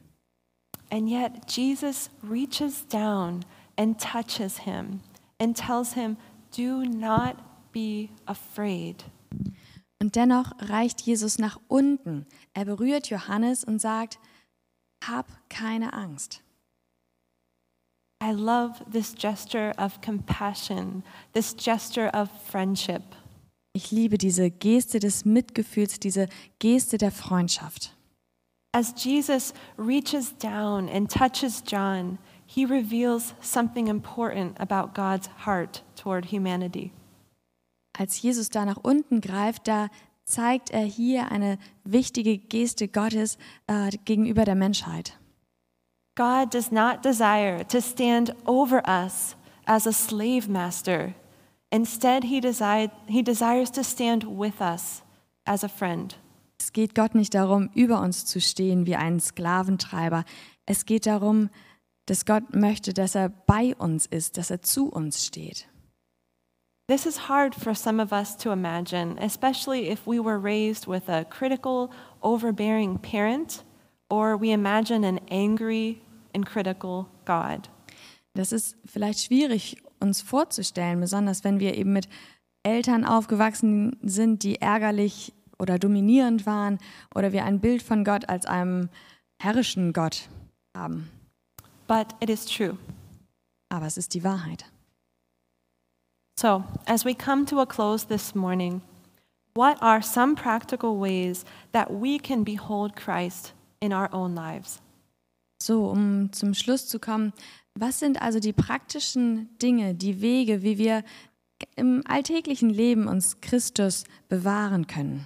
And 0.90 1.10
yet, 1.10 1.50
Jesus 1.50 2.10
reaches 2.24 2.86
down 2.88 3.44
and 3.78 4.00
touches 4.00 4.60
him 4.60 5.02
and 5.40 5.56
tells 5.56 5.94
him, 5.94 6.18
Do 6.52 6.86
not 6.86 7.36
be 7.76 8.10
afraid. 8.26 9.04
Und 10.02 10.16
dennoch 10.16 10.54
reicht 10.60 11.02
Jesus 11.02 11.38
nach 11.40 11.60
unten. 11.68 12.26
Er 12.54 12.66
berührt 12.66 13.10
Johannes 13.10 13.64
und 13.64 13.80
sagt, 13.80 14.18
hab 15.04 15.28
keine 15.50 15.94
Angst. 15.94 16.42
I 18.24 18.32
love 18.32 18.84
this 18.92 19.14
gesture 19.14 19.74
of 19.78 20.00
compassion, 20.02 21.04
this 21.34 21.54
gesture 21.56 22.10
of 22.14 22.30
friendship. 22.50 23.04
Ich 23.74 23.92
liebe 23.92 24.18
diese 24.18 24.50
Geste 24.50 25.00
des 25.00 25.26
Mitgefühls, 25.26 26.00
diese 26.00 26.30
Geste 26.60 26.98
der 26.98 27.12
Freundschaft. 27.12 27.94
As 28.74 28.94
Jesus 28.98 29.54
reaches 29.78 30.34
down 30.38 30.88
and 30.90 31.12
touches 31.12 31.62
John, 31.66 32.18
he 32.46 32.66
reveals 32.66 33.34
something 33.42 33.88
important 33.88 34.60
about 34.60 34.94
God's 34.94 35.30
heart 35.46 35.84
toward 35.96 36.32
humanity. 36.32 36.94
Als 37.98 38.22
Jesus 38.22 38.50
da 38.50 38.66
nach 38.66 38.78
unten 38.82 39.22
greift, 39.22 39.68
da 39.68 39.90
zeigt 40.26 40.72
er 40.72 40.84
hier 40.84 41.32
eine 41.32 41.58
wichtige 41.84 42.38
Geste 42.38 42.88
Gottes 42.88 43.38
äh, 43.68 43.90
gegenüber 44.06 44.44
der 44.44 44.56
Menschheit. 44.56 45.18
God 46.16 46.54
does 46.54 46.72
not 46.72 47.04
desire 47.04 47.66
to 47.68 47.82
stand 47.82 48.34
over 48.46 48.82
us 48.88 49.36
as 49.66 49.86
a 49.86 49.92
slave 49.92 50.50
master. 50.50 51.14
Instead, 51.70 52.24
he, 52.24 52.40
desi- 52.40 52.92
he 53.08 53.22
desires 53.22 53.72
to 53.72 53.84
stand 53.84 54.26
with 54.26 54.62
us 54.62 55.04
as 55.46 55.64
a 55.64 55.68
friend. 55.68 56.18
Es 56.60 56.72
geht 56.72 56.96
Gott 56.96 57.16
nicht 57.16 57.34
darum, 57.34 57.70
über 57.76 58.02
uns 58.02 58.26
zu 58.26 58.40
stehen 58.40 58.86
wie 58.86 58.96
ein 58.96 59.20
Sklaventreiber. 59.20 60.24
Es 60.66 60.86
geht 60.86 61.06
darum, 61.06 61.50
dass 62.06 62.26
Gott 62.26 62.56
möchte, 62.56 62.94
dass 62.94 63.16
er 63.16 63.30
bei 63.30 63.76
uns 63.76 64.06
ist, 64.06 64.38
dass 64.38 64.52
er 64.52 64.62
zu 64.62 64.88
uns 64.90 65.26
steht. 65.26 65.68
This 66.88 67.08
is 67.08 67.18
hard 67.28 67.56
for 67.56 67.74
some 67.74 68.00
of 68.00 68.14
us 68.14 68.36
to 68.38 68.52
imagine, 68.52 69.18
especially 69.18 69.90
if 69.90 70.06
we 70.06 70.20
were 70.20 70.38
raised 70.38 70.86
with 70.86 71.10
a 71.10 71.26
critical, 71.26 71.92
overbearing 72.22 73.00
parent, 73.00 73.64
or 74.08 74.38
we 74.38 74.52
imagine 74.52 75.04
an 75.04 75.20
angry 75.32 76.04
and 76.36 76.46
critical 76.46 77.08
God. 77.26 77.70
Das 78.36 78.52
ist 78.52 78.76
vielleicht 78.86 79.26
schwierig 79.26 79.78
uns 80.00 80.22
vorzustellen, 80.22 81.00
besonders 81.00 81.44
wenn 81.44 81.60
wir 81.60 81.76
eben 81.76 81.92
mit 81.92 82.08
Eltern 82.62 83.04
aufgewachsen 83.04 83.98
sind, 84.04 84.44
die 84.44 84.62
ärgerlich 84.62 85.34
oder 85.58 85.80
dominierend 85.80 86.46
waren 86.46 86.78
oder 87.16 87.32
wir 87.32 87.46
ein 87.46 87.62
Bild 87.62 87.82
von 87.82 88.04
Gott 88.04 88.30
als 88.30 88.46
einem 88.46 88.90
herrischen 89.42 89.92
Gott 89.92 90.30
haben. 90.78 91.10
But 91.88 92.08
it 92.20 92.30
is 92.30 92.46
true. 92.46 92.78
Aber 93.70 93.88
es 93.88 93.98
ist 93.98 94.14
die 94.14 94.24
Wahrheit. 94.24 94.66
So, 96.38 96.66
as 96.86 97.06
we 97.06 97.14
come 97.14 97.46
to 97.46 97.62
a 97.62 97.66
close 97.66 98.04
this 98.06 98.36
morning, 98.36 98.82
what 99.54 99.82
are 99.82 100.02
some 100.02 100.36
practical 100.36 100.98
ways 100.98 101.46
that 101.72 101.94
we 101.94 102.20
can 102.20 102.44
behold 102.44 102.98
Christ 102.98 103.54
in 103.80 103.94
our 103.94 104.10
own 104.14 104.36
lives? 104.36 104.82
So, 105.62 105.90
um 105.90 106.34
zum 106.34 106.54
Schluss 106.54 106.88
zu 106.88 107.00
kommen, 107.00 107.32
was 107.74 108.00
sind 108.00 108.22
also 108.22 108.42
die 108.42 108.52
praktischen 108.52 109.48
Dinge, 109.62 109.96
die 109.96 110.22
Wege, 110.22 110.62
wie 110.62 110.78
wir 110.78 111.06
im 111.78 112.04
alltäglichen 112.06 112.70
Leben 112.70 113.08
uns 113.08 113.40
Christus 113.40 114.04
bewahren 114.28 114.88
können? 114.88 115.26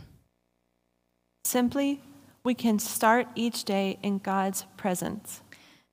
Simply, 1.43 1.99
we 2.43 2.53
can 2.53 2.77
start 2.77 3.27
each 3.35 3.65
day 3.65 3.97
in 4.03 4.21
God's 4.21 4.67
presence. 4.77 5.41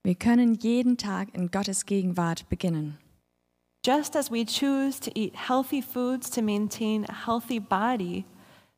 Wir 0.05 0.15
können 0.15 0.55
jeden 0.57 0.99
Tag 0.99 1.35
in 1.35 1.51
Gottes 1.51 1.87
Gegenwart 1.87 2.47
beginnen. 2.51 2.99
Just 3.87 4.17
as 4.17 4.33
we 4.33 4.45
choose 4.45 4.99
to 4.99 5.13
eat 5.15 5.37
healthy 5.37 5.81
foods 5.81 6.29
to 6.31 6.43
maintain 6.43 7.07
a 7.09 7.13
healthy 7.13 7.61
body, 7.61 8.25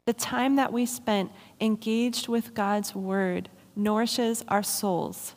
the 0.05 0.13
time 0.13 0.57
that 0.57 0.71
we 0.71 0.85
spent 0.85 1.31
engaged 1.63 2.29
with 2.29 2.53
God's 2.53 2.95
word 2.95 3.49
nourishes 3.75 4.45
our 4.51 4.63
souls. 4.63 5.35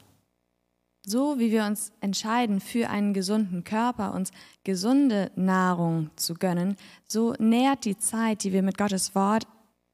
So 1.08 1.40
wie 1.40 1.52
wir 1.52 1.64
uns 1.64 1.94
entscheiden, 2.02 2.60
für 2.60 2.90
einen 2.90 3.14
gesunden 3.14 3.64
Körper 3.64 4.14
uns 4.14 4.34
gesunde 4.66 5.32
Nahrung 5.38 6.10
zu 6.18 6.34
gönnen, 6.34 6.76
so 7.08 7.34
nährt 7.40 7.86
die 7.86 7.98
Zeit, 7.98 8.44
die 8.44 8.52
wir 8.52 8.64
mit 8.64 8.78
Gottes 8.78 9.16
Wort 9.16 9.48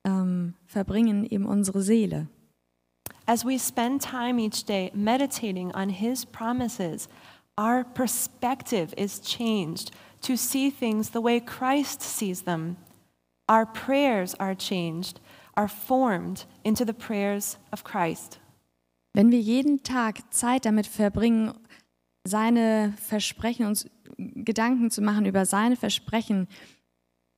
ähm, 0.04 0.56
verbringen, 0.66 1.24
eben 1.24 1.46
unsere 1.46 1.84
Seele. 1.84 2.26
As 3.28 3.46
we 3.46 3.60
spend 3.60 4.02
time 4.02 4.40
each 4.40 4.66
day 4.66 4.90
meditating 4.96 5.72
on 5.76 5.90
His 5.90 6.26
promises, 6.26 7.08
our 7.58 7.84
perspective 7.84 8.94
is 8.98 9.20
changed 9.20 9.92
to 10.22 10.36
see 10.38 10.70
things 10.70 11.10
the 11.10 11.22
way 11.22 11.40
Christ 11.40 12.02
sees 12.02 12.44
them. 12.44 12.78
Our 13.50 13.66
prayers 13.66 14.36
are 14.36 14.56
changed, 14.56 15.20
are 15.56 15.68
formed 15.68 16.46
into 16.64 16.86
the 16.86 16.94
prayers 16.94 17.58
of 17.72 17.84
Christ. 17.84 18.40
Wenn 19.14 19.32
wir 19.32 19.40
jeden 19.40 19.82
Tag 19.84 20.32
Zeit 20.32 20.66
damit 20.66 20.86
verbringen, 20.86 21.54
seine 22.24 22.94
Versprechen, 22.98 23.66
uns 23.66 23.88
Gedanken 24.18 24.92
zu 24.92 25.02
machen 25.02 25.26
über 25.26 25.46
seine 25.46 25.76
Versprechen, 25.76 26.48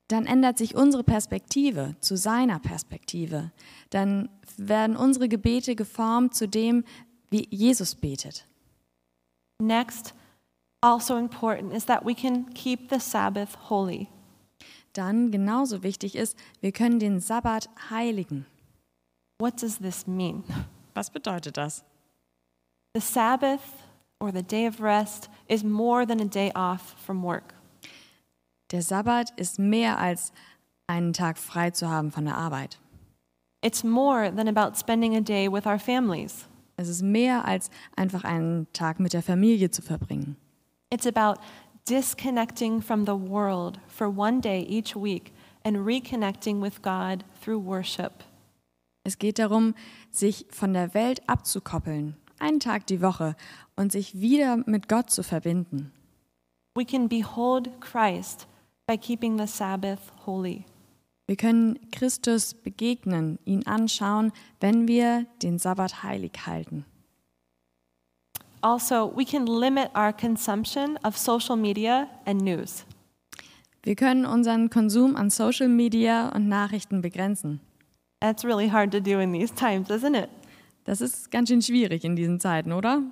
dann 0.07 0.25
ändert 0.25 0.57
sich 0.57 0.75
unsere 0.75 1.03
Perspektive 1.03 1.95
zu 1.99 2.17
seiner 2.17 2.59
Perspektive. 2.59 3.51
Dann 3.91 4.29
werden 4.57 4.97
unsere 4.97 5.29
Gebete 5.29 5.75
geformt 5.75 6.33
zu 6.33 6.47
dem, 6.47 6.83
wie 7.29 7.47
Jesus 7.51 7.95
betet. 7.95 8.45
Next, 9.61 10.13
also 10.81 11.17
important 11.17 11.73
is 11.73 11.85
that 11.85 12.05
we 12.05 12.13
can 12.13 12.45
keep 12.53 12.89
the 12.89 12.99
Sabbath 12.99 13.55
holy. 13.69 14.09
Dann 14.93 15.31
genauso 15.31 15.83
wichtig 15.83 16.15
ist, 16.15 16.37
wir 16.61 16.71
können 16.71 16.99
den 16.99 17.19
Sabbat 17.19 17.69
heiligen. 17.89 18.45
What 19.39 19.61
does 19.61 19.77
this 19.79 20.07
mean? 20.07 20.43
Was 20.95 21.09
bedeutet 21.09 21.57
das? 21.57 21.83
The 22.93 23.01
Sabbath, 23.01 23.83
or 24.19 24.31
the 24.31 24.41
day 24.41 24.65
of 24.65 24.81
rest, 24.81 25.29
is 25.47 25.63
more 25.63 26.05
than 26.05 26.19
a 26.19 26.25
day 26.25 26.51
off 26.55 26.95
from 27.05 27.23
work. 27.23 27.53
Der 28.71 28.81
Sabbat 28.81 29.31
ist 29.37 29.59
mehr 29.59 29.97
als 29.97 30.31
einen 30.87 31.13
Tag 31.13 31.37
frei 31.37 31.71
zu 31.71 31.89
haben 31.89 32.11
von 32.11 32.25
der 32.25 32.35
Arbeit. 32.35 32.79
It's 33.61 33.83
more 33.83 34.31
than 34.33 34.47
about 34.47 34.77
spending 34.77 35.15
a 35.15 35.21
day 35.21 35.47
with 35.47 35.65
our 35.65 35.79
families. 35.79 36.47
Es 36.79 36.87
ist 36.87 37.01
mehr 37.01 37.43
als 37.43 37.69
einfach 37.97 38.23
einen 38.23 38.71
Tag 38.71 39.01
mit 39.01 39.11
der 39.11 39.21
Familie 39.21 39.69
zu 39.69 39.81
verbringen. 39.81 40.37
It's 40.93 41.05
about 41.05 41.41
disconnecting 41.89 42.81
from 42.81 43.05
the 43.05 43.11
world 43.29 43.81
for 43.87 44.07
one 44.07 44.39
day 44.39 44.65
each 44.65 44.95
week 44.95 45.33
and 45.65 45.85
reconnecting 45.85 46.61
with 46.61 46.81
God 46.81 47.25
through 47.43 47.61
worship. 47.65 48.23
Es 49.03 49.17
geht 49.17 49.39
darum, 49.39 49.75
sich 50.09 50.45
von 50.51 50.71
der 50.71 50.93
Welt 50.93 51.21
abzukoppeln, 51.27 52.15
einen 52.39 52.61
Tag 52.61 52.87
die 52.87 53.01
Woche 53.01 53.35
und 53.75 53.91
sich 53.91 54.21
wieder 54.21 54.63
mit 54.65 54.87
Gott 54.87 55.09
zu 55.09 55.21
verbinden. 55.21 55.91
We 56.77 56.85
can 56.85 57.09
behold 57.09 57.81
Christ 57.81 58.47
by 58.87 58.97
keeping 58.97 59.37
the 59.37 59.47
Sabbath 59.47 60.13
holy. 60.25 60.63
Wir 61.29 61.35
können 61.35 61.77
Christus 61.91 62.55
begegnen, 62.55 63.37
ihn 63.45 63.67
anschauen, 63.67 64.31
wenn 64.61 64.87
wir 64.87 65.27
den 65.43 65.59
Sabbat 65.59 66.01
heilig 66.01 66.31
halten. 66.47 66.85
Also, 68.61 69.13
we 69.15 69.23
can 69.23 69.45
limit 69.45 69.91
our 69.95 70.11
consumption 70.11 70.97
of 71.03 71.15
social 71.15 71.55
media 71.55 72.07
and 72.25 72.41
news. 72.41 72.83
Wir 73.83 73.95
können 73.95 74.25
unseren 74.25 74.71
Konsum 74.71 75.15
an 75.15 75.29
Social 75.29 75.67
Media 75.67 76.29
und 76.29 76.47
Nachrichten 76.47 77.03
begrenzen. 77.03 77.59
That's 78.21 78.43
really 78.43 78.71
hard 78.71 78.91
to 78.93 78.99
do 78.99 79.19
in 79.19 79.31
these 79.31 79.53
times, 79.53 79.91
isn't 79.91 80.15
it? 80.15 80.29
Das 80.85 80.99
ist 80.99 81.29
ganz 81.29 81.49
schön 81.49 81.61
schwierig 81.61 82.03
in 82.05 82.15
diesen 82.15 82.39
Zeiten, 82.39 82.71
oder? 82.73 83.03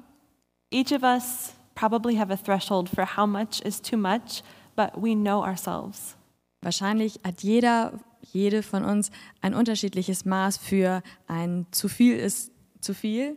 Each 0.71 0.91
of 0.91 1.03
us 1.03 1.53
probably 1.75 2.17
have 2.17 2.33
a 2.33 2.35
threshold 2.35 2.89
for 2.89 3.05
how 3.05 3.27
much 3.27 3.61
is 3.61 3.79
too 3.79 3.95
much, 3.95 4.41
but 4.75 4.89
we 4.95 5.13
know 5.13 5.43
ourselves. 5.43 6.17
Wahrscheinlich 6.61 7.19
hat 7.23 7.43
jeder, 7.43 7.93
jede 8.33 8.63
von 8.63 8.83
uns 8.83 9.11
ein 9.41 9.53
unterschiedliches 9.53 10.25
Maß 10.25 10.57
für 10.57 11.01
ein 11.27 11.65
zu 11.71 11.87
viel 11.87 12.17
ist 12.17 12.51
zu 12.81 12.93
viel, 12.93 13.35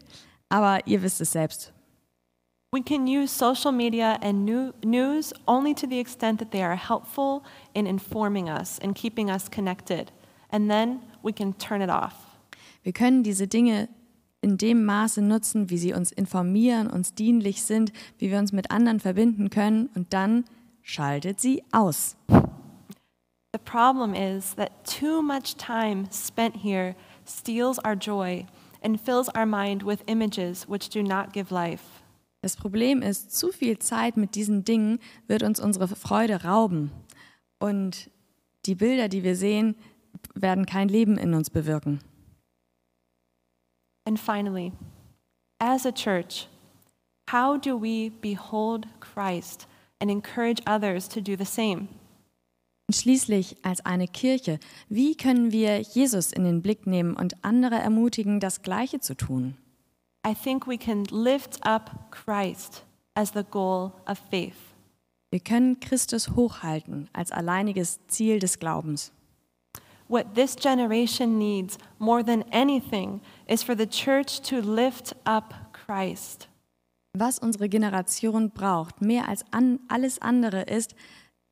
aber 0.48 0.86
ihr 0.86 1.02
wisst 1.02 1.20
es 1.20 1.32
selbst. 1.32 1.72
We 2.72 2.82
can 2.82 3.06
use 3.06 3.34
social 3.36 3.72
media 3.72 4.16
and 4.22 4.44
new 4.44 4.72
news 4.84 5.32
only 5.46 5.74
to 5.74 5.88
the 5.88 5.98
extent 5.98 6.38
that 6.38 6.52
they 6.52 6.62
are 6.62 6.76
helpful 6.76 7.42
in 7.74 7.84
informing 7.84 8.48
us 8.48 8.78
and 8.78 8.94
keeping 8.94 9.28
us 9.28 9.50
connected. 9.50 10.12
And 10.50 10.70
then 10.70 11.00
we 11.22 11.32
can 11.32 11.58
turn 11.58 11.82
it 11.82 11.90
off. 11.90 12.14
Wir 12.82 12.92
können 12.92 13.24
diese 13.24 13.48
Dinge 13.48 13.88
in 14.40 14.56
dem 14.56 14.84
Maße 14.84 15.20
nutzen, 15.20 15.68
wie 15.68 15.78
sie 15.78 15.92
uns 15.92 16.12
informieren, 16.12 16.88
uns 16.88 17.14
dienlich 17.14 17.62
sind, 17.62 17.92
wie 18.18 18.30
wir 18.30 18.38
uns 18.38 18.52
mit 18.52 18.70
anderen 18.70 19.00
verbinden 19.00 19.50
können 19.50 19.90
und 19.94 20.12
dann 20.12 20.44
schaltet 20.82 21.40
sie 21.40 21.62
aus. 21.72 22.16
The 23.60 23.70
problem 23.70 24.14
is 24.14 24.54
that 24.54 24.84
too 24.84 25.22
much 25.22 25.54
time 25.56 26.10
spent 26.10 26.56
here 26.56 26.96
steals 27.24 27.78
our 27.80 27.94
joy 27.94 28.46
and 28.82 29.00
fills 29.00 29.28
our 29.28 29.46
mind 29.46 29.82
with 29.82 30.02
images 30.06 30.66
which 30.66 30.88
do 30.88 31.02
not 31.02 31.32
give 31.32 31.52
life. 31.52 32.02
Das 32.42 32.56
Problem 32.56 33.02
ist, 33.02 33.36
zu 33.36 33.52
viel 33.52 33.78
Zeit 33.78 34.16
mit 34.16 34.34
diesen 34.34 34.64
Dingen 34.64 34.98
wird 35.28 35.42
uns 35.42 35.60
unsere 35.60 35.88
Freude 35.88 36.42
rauben. 36.42 36.90
Und 37.58 38.10
die 38.64 38.74
Bilder, 38.74 39.08
die 39.08 39.22
wir 39.22 39.36
sehen, 39.36 39.76
werden 40.34 40.64
kein 40.64 40.88
Leben 40.88 41.18
in 41.18 41.34
uns 41.34 41.50
bewirken. 41.50 42.00
And 44.06 44.18
finally, 44.18 44.72
as 45.60 45.84
a 45.84 45.92
church, 45.92 46.48
how 47.30 47.58
do 47.58 47.76
we 47.76 48.10
behold 48.22 48.86
Christ 49.00 49.66
and 50.00 50.10
encourage 50.10 50.62
others 50.66 51.06
to 51.08 51.20
do 51.20 51.36
the 51.36 51.44
same? 51.44 51.88
Und 52.90 52.96
schließlich 52.96 53.56
als 53.62 53.86
eine 53.86 54.08
Kirche, 54.08 54.58
wie 54.88 55.16
können 55.16 55.52
wir 55.52 55.78
Jesus 55.78 56.32
in 56.32 56.42
den 56.42 56.60
Blick 56.60 56.88
nehmen 56.88 57.14
und 57.14 57.44
andere 57.44 57.76
ermutigen, 57.76 58.40
das 58.40 58.62
Gleiche 58.62 58.98
zu 58.98 59.14
tun? 59.14 59.56
I 60.26 60.34
think 60.34 60.66
we 60.66 60.76
can 60.76 61.04
lift 61.04 61.64
up 61.64 62.10
Christ 62.10 62.84
as 63.14 63.30
the 63.32 63.44
goal 63.48 63.92
of 64.08 64.18
faith. 64.28 64.56
Wir 65.30 65.38
können 65.38 65.78
Christus 65.78 66.30
hochhalten 66.34 67.08
als 67.12 67.30
alleiniges 67.30 68.00
Ziel 68.08 68.40
des 68.40 68.58
Glaubens. 68.58 69.12
What 70.08 70.34
this 70.34 70.56
generation 70.56 71.38
needs 71.38 71.78
more 72.00 72.24
than 72.24 72.42
anything 72.50 73.20
is 73.46 73.62
for 73.62 73.78
the 73.78 73.86
church 73.86 74.40
to 74.40 74.56
lift 74.56 75.14
up 75.22 75.54
Christ. 75.72 76.48
Was 77.16 77.38
unsere 77.38 77.68
Generation 77.68 78.50
braucht, 78.50 79.00
mehr 79.00 79.28
als 79.28 79.44
an 79.52 79.78
alles 79.86 80.20
andere, 80.20 80.62
ist 80.62 80.96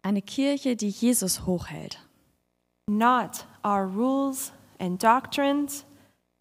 eine 0.08 0.22
Kirche, 0.22 0.74
die 0.74 0.88
Jesus 0.88 1.44
hochhält. 1.44 1.98
Not 2.90 3.46
our 3.62 3.86
rules 3.86 4.52
and 4.78 5.00
doctrines. 5.02 5.84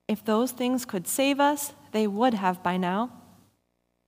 If 0.10 0.24
those 0.24 0.56
things 0.56 0.88
could 0.88 1.06
save 1.06 1.40
us, 1.40 1.74
they 1.92 2.08
would 2.08 2.42
have 2.42 2.62
by 2.64 2.78
now. 2.78 3.10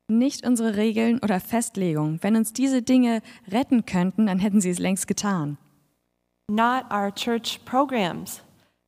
Nicht 0.08 0.48
unsere 0.48 0.78
Regeln 0.78 1.20
oder 1.20 1.42
Festlegungen. 1.42 2.24
Wenn 2.24 2.38
uns 2.38 2.54
diese 2.54 2.82
Dinge 2.82 3.22
retten 3.52 3.86
könnten, 3.86 4.28
dann 4.28 4.40
hätten 4.40 4.62
sie 4.62 4.70
es 4.70 4.80
längst 4.80 5.08
getan. 5.08 5.58
Not 6.50 6.86
our 6.90 7.14
church 7.14 7.60
programs. 7.66 8.42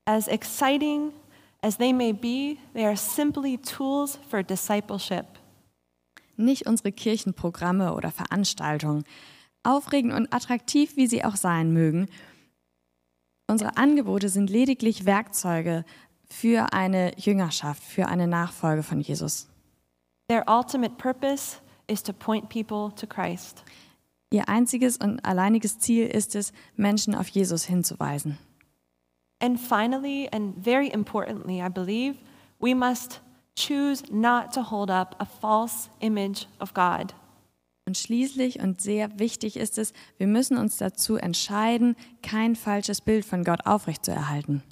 As 0.05 0.27
exciting 0.27 1.11
as 1.61 1.77
they 1.77 1.91
may 1.91 2.13
be, 2.13 2.57
they 2.73 2.85
are 2.85 2.95
simply 2.95 3.57
tools 3.57 4.17
for 4.29 4.41
discipleship. 4.41 5.25
Nicht 6.37 6.65
unsere 6.65 6.93
Kirchenprogramme 6.93 7.93
oder 7.93 8.09
Veranstaltungen. 8.09 9.03
Aufregend 9.63 10.13
und 10.13 10.33
attraktiv, 10.33 10.95
wie 10.95 11.07
sie 11.07 11.23
auch 11.23 11.35
sein 11.35 11.71
mögen. 11.71 12.07
Unsere 13.47 13.77
Angebote 13.77 14.29
sind 14.29 14.49
lediglich 14.49 15.05
Werkzeuge 15.05 15.85
für 16.29 16.73
eine 16.73 17.17
Jüngerschaft, 17.17 17.83
für 17.83 18.07
eine 18.07 18.27
Nachfolge 18.27 18.83
von 18.83 19.01
Jesus. 19.01 19.47
Their 20.29 20.45
ultimate 20.47 20.95
purpose 20.95 21.57
is 21.87 22.01
to 22.03 22.13
point 22.13 22.49
people 22.49 22.95
to 22.95 23.05
Christ. 23.05 23.63
Ihr 24.31 24.47
einziges 24.47 24.95
und 24.95 25.19
alleiniges 25.25 25.79
Ziel 25.79 26.07
ist 26.07 26.35
es, 26.35 26.53
Menschen 26.77 27.13
auf 27.13 27.27
Jesus 27.27 27.65
hinzuweisen. 27.65 28.37
And 29.41 29.59
finally, 29.59 30.29
and 30.31 30.55
very 30.63 30.87
importantly, 30.87 31.61
I 31.61 31.67
believe, 31.67 32.15
we 32.59 32.73
must 32.73 33.19
choose 33.57 34.03
not 34.09 34.53
to 34.53 34.61
hold 34.61 34.89
up 34.89 35.15
a 35.19 35.25
false 35.25 35.89
image 35.99 36.47
of 36.59 36.73
God. 36.73 37.13
Und 37.85 37.97
schließlich 37.97 38.59
und 38.59 38.81
sehr 38.81 39.19
wichtig 39.19 39.57
ist 39.57 39.77
es, 39.77 39.93
wir 40.17 40.27
müssen 40.27 40.57
uns 40.57 40.77
dazu 40.77 41.15
entscheiden, 41.15 41.95
kein 42.21 42.55
falsches 42.55 43.01
Bild 43.01 43.25
von 43.25 43.43
Gott 43.43 43.65
aufrechtzuerhalten. 43.65 44.63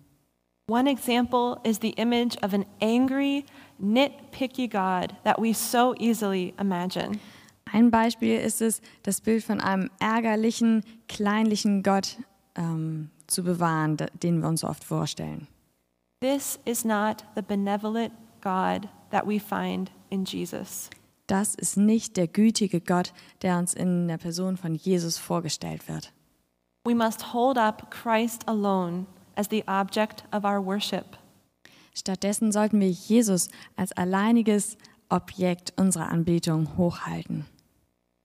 One 0.70 0.90
example 0.90 1.60
is 1.64 1.80
the 1.82 1.92
image 1.92 2.38
of 2.44 2.54
an 2.54 2.64
angry, 2.80 3.44
nitpicky 3.80 4.68
God 4.68 5.16
that 5.24 5.40
we 5.40 5.54
so 5.54 5.96
easily 5.96 6.54
imagine. 6.60 7.18
Ein 7.72 7.92
Beispiel 7.92 8.40
ist 8.40 8.62
es, 8.62 8.82
das 9.04 9.22
Bild 9.22 9.44
von 9.44 9.62
einem 9.62 9.90
ärgerlichen, 10.00 10.84
kleinlichen 11.08 11.82
Gott 11.82 12.18
ähm, 12.56 13.10
zu 13.28 13.44
bewahren, 13.44 13.98
den 14.22 14.42
wir 14.42 14.48
uns 14.48 14.64
oft 14.64 14.84
vorstellen. 14.84 15.48
This 16.22 16.60
is 16.66 16.84
not 16.84 17.24
the 17.36 17.42
benevolent 17.42 18.14
God 18.42 18.88
that 19.12 19.26
we 19.26 19.40
find 19.40 19.92
in 20.10 20.26
Jesus. 20.26 20.90
Das 21.30 21.54
ist 21.54 21.78
nicht 21.78 22.18
der 22.18 22.28
gütige 22.28 22.82
Gott, 22.82 23.14
der 23.44 23.60
uns 23.60 23.76
in 23.76 24.08
der 24.08 24.18
Person 24.18 24.58
von 24.58 24.74
Jesus 24.74 25.20
vorgestellt 25.20 25.88
wird. 25.88 26.12
We 26.84 26.96
must 26.96 27.34
hold 27.34 27.56
up 27.56 27.92
Christ 27.92 28.48
alone 28.48 29.06
as 29.36 29.48
the 29.48 29.64
object 29.68 30.24
of 30.32 30.44
our 30.44 30.60
worship. 30.60 31.18
Stattdessen 31.94 32.52
sollten 32.52 32.80
wir 32.80 32.90
Jesus 32.90 33.50
als 33.76 33.92
alleiniges 33.92 34.76
Objekt 35.10 35.72
unserer 35.78 36.10
Anbetung 36.10 36.78
hochhalten. 36.78 37.46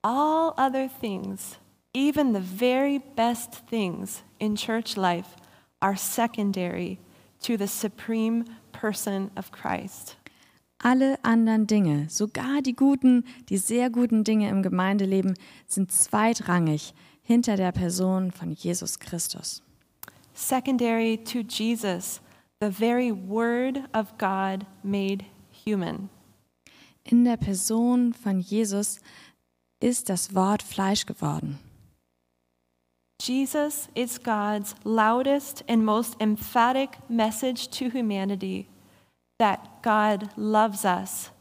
All 0.01 0.53
other 0.57 0.89
things, 0.99 1.59
even 1.93 2.33
the 2.33 2.41
very 2.41 2.99
best 3.15 3.67
things 3.69 4.23
in 4.39 4.55
church 4.55 4.95
life, 4.95 5.35
are 5.79 5.95
secondary 5.95 6.97
to 7.39 7.55
the 7.55 7.67
supreme 7.67 8.45
person 8.71 9.29
of 9.35 9.51
Christ. 9.51 10.17
Alle 10.77 11.23
anderen 11.23 11.67
Dinge, 11.67 12.07
sogar 12.09 12.61
die 12.61 12.75
guten, 12.75 13.23
die 13.49 13.57
sehr 13.57 13.89
guten 13.89 14.23
Dinge 14.23 14.49
im 14.49 14.61
Gemeindeleben, 14.61 15.35
sind 15.67 15.91
zweitrangig 15.91 16.93
hinter 17.23 17.55
der 17.55 17.71
Person 17.71 18.31
von 18.31 18.51
Jesus 18.51 18.99
Christus. 18.99 19.63
Secondary 20.33 21.17
to 21.17 21.39
Jesus, 21.39 22.21
the 22.59 22.69
very 22.69 23.11
Word 23.11 23.79
of 23.93 24.17
God 24.17 24.65
made 24.83 25.23
human. 25.65 26.09
In 27.03 27.23
der 27.23 27.37
Person 27.37 28.13
von 28.13 28.39
Jesus 28.39 28.99
ist 29.79 30.09
das 30.09 30.35
Wort 30.35 30.61
Fleisch 30.61 31.05
geworden. 31.05 31.59
Jesus 33.21 33.87
is 33.95 34.21
God's 34.21 34.75
loudest 34.83 35.63
and 35.69 35.85
most 35.85 36.19
emphatic 36.19 36.89
message 37.09 37.69
to 37.69 37.89
humanity 37.89 38.67
that 39.37 39.81
God 39.81 40.29
loves 40.37 40.85
us, 40.85 41.31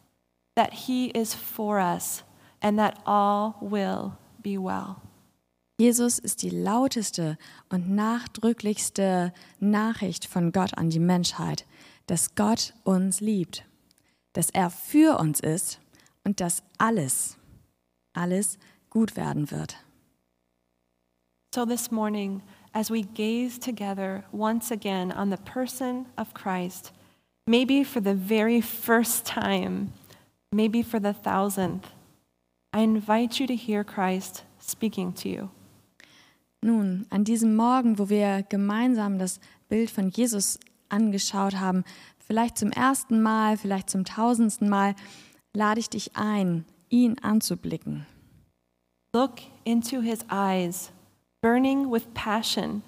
that 0.56 0.72
He 0.72 1.06
is 1.06 1.34
for 1.34 1.78
us, 1.78 2.22
and 2.60 2.78
that 2.78 3.00
all 3.06 3.56
will 3.60 4.16
be 4.42 4.58
well. 4.58 5.00
Jesus 5.78 6.20
ist 6.20 6.42
die 6.42 6.50
lauteste 6.50 7.36
und 7.68 7.90
nachdrücklichste 7.90 9.32
Nachricht 9.58 10.26
von 10.26 10.52
Gott 10.52 10.78
an 10.78 10.88
die 10.90 11.00
Menschheit, 11.00 11.66
dass 12.06 12.36
Gott 12.36 12.74
uns 12.84 13.20
liebt, 13.20 13.64
dass 14.34 14.50
er 14.50 14.70
für 14.70 15.18
uns 15.18 15.40
ist 15.40 15.80
und 16.22 16.40
dass 16.40 16.62
alles, 16.78 17.36
alles 18.12 18.58
gut 18.88 19.16
werden 19.16 19.50
wird. 19.50 19.76
So 21.52 21.64
this 21.64 21.90
morning, 21.90 22.42
as 22.72 22.90
we 22.90 23.02
gaze 23.02 23.58
together 23.58 24.24
once 24.32 24.70
again 24.72 25.12
on 25.12 25.30
the 25.30 25.36
person 25.36 26.06
of 26.16 26.34
Christ, 26.34 26.92
maybe 27.46 27.84
for 27.84 28.00
the 28.00 28.14
very 28.14 28.60
first 28.60 29.24
time, 29.24 29.92
maybe 30.52 30.82
for 30.82 31.00
the 31.00 31.12
thousandth, 31.12 31.90
I 32.72 32.80
invite 32.80 33.38
you 33.38 33.46
to 33.46 33.54
hear 33.54 33.84
Christ 33.84 34.44
speaking 34.58 35.12
to 35.14 35.28
you. 35.28 35.50
Nun, 36.62 37.06
an 37.10 37.24
diesem 37.24 37.56
Morgen, 37.56 37.98
wo 37.98 38.08
wir 38.08 38.42
gemeinsam 38.48 39.18
das 39.18 39.38
Bild 39.68 39.90
von 39.90 40.08
Jesus 40.10 40.58
angeschaut 40.88 41.56
haben, 41.56 41.84
vielleicht 42.18 42.56
zum 42.56 42.70
ersten 42.72 43.20
Mal, 43.20 43.58
vielleicht 43.58 43.90
zum 43.90 44.04
tausendsten 44.04 44.68
Mal, 44.68 44.94
lade 45.52 45.80
ich 45.80 45.90
dich 45.90 46.16
ein, 46.16 46.64
ihn 46.88 47.18
anzublicken. 47.20 48.06
Look 49.12 49.42
into 49.64 50.00
his 50.00 50.24
eyes, 50.30 50.90
burning 51.42 51.90
with 51.90 52.06
passion 52.14 52.82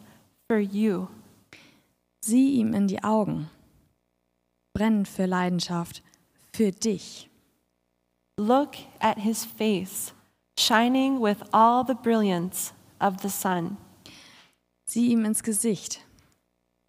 for 0.49 0.59
you. 0.59 1.09
Sieh 2.25 2.55
ihm 2.59 2.75
in 2.75 2.89
die 2.89 3.05
Augen, 3.05 3.51
brennend 4.77 5.09
für 5.09 5.25
Leidenschaft 5.25 6.03
für 6.53 6.71
dich. 6.71 7.31
Look 8.37 8.77
at 9.01 9.19
his 9.19 9.43
face, 9.43 10.13
shining 10.59 11.19
with 11.19 11.39
all 11.51 11.83
the 11.83 11.95
brilliance 11.95 12.75
of 13.01 13.23
the 13.23 13.31
sun. 13.31 13.79
Sieh 14.87 15.13
ihm 15.13 15.25
ins 15.25 15.43
Gesicht, 15.43 16.05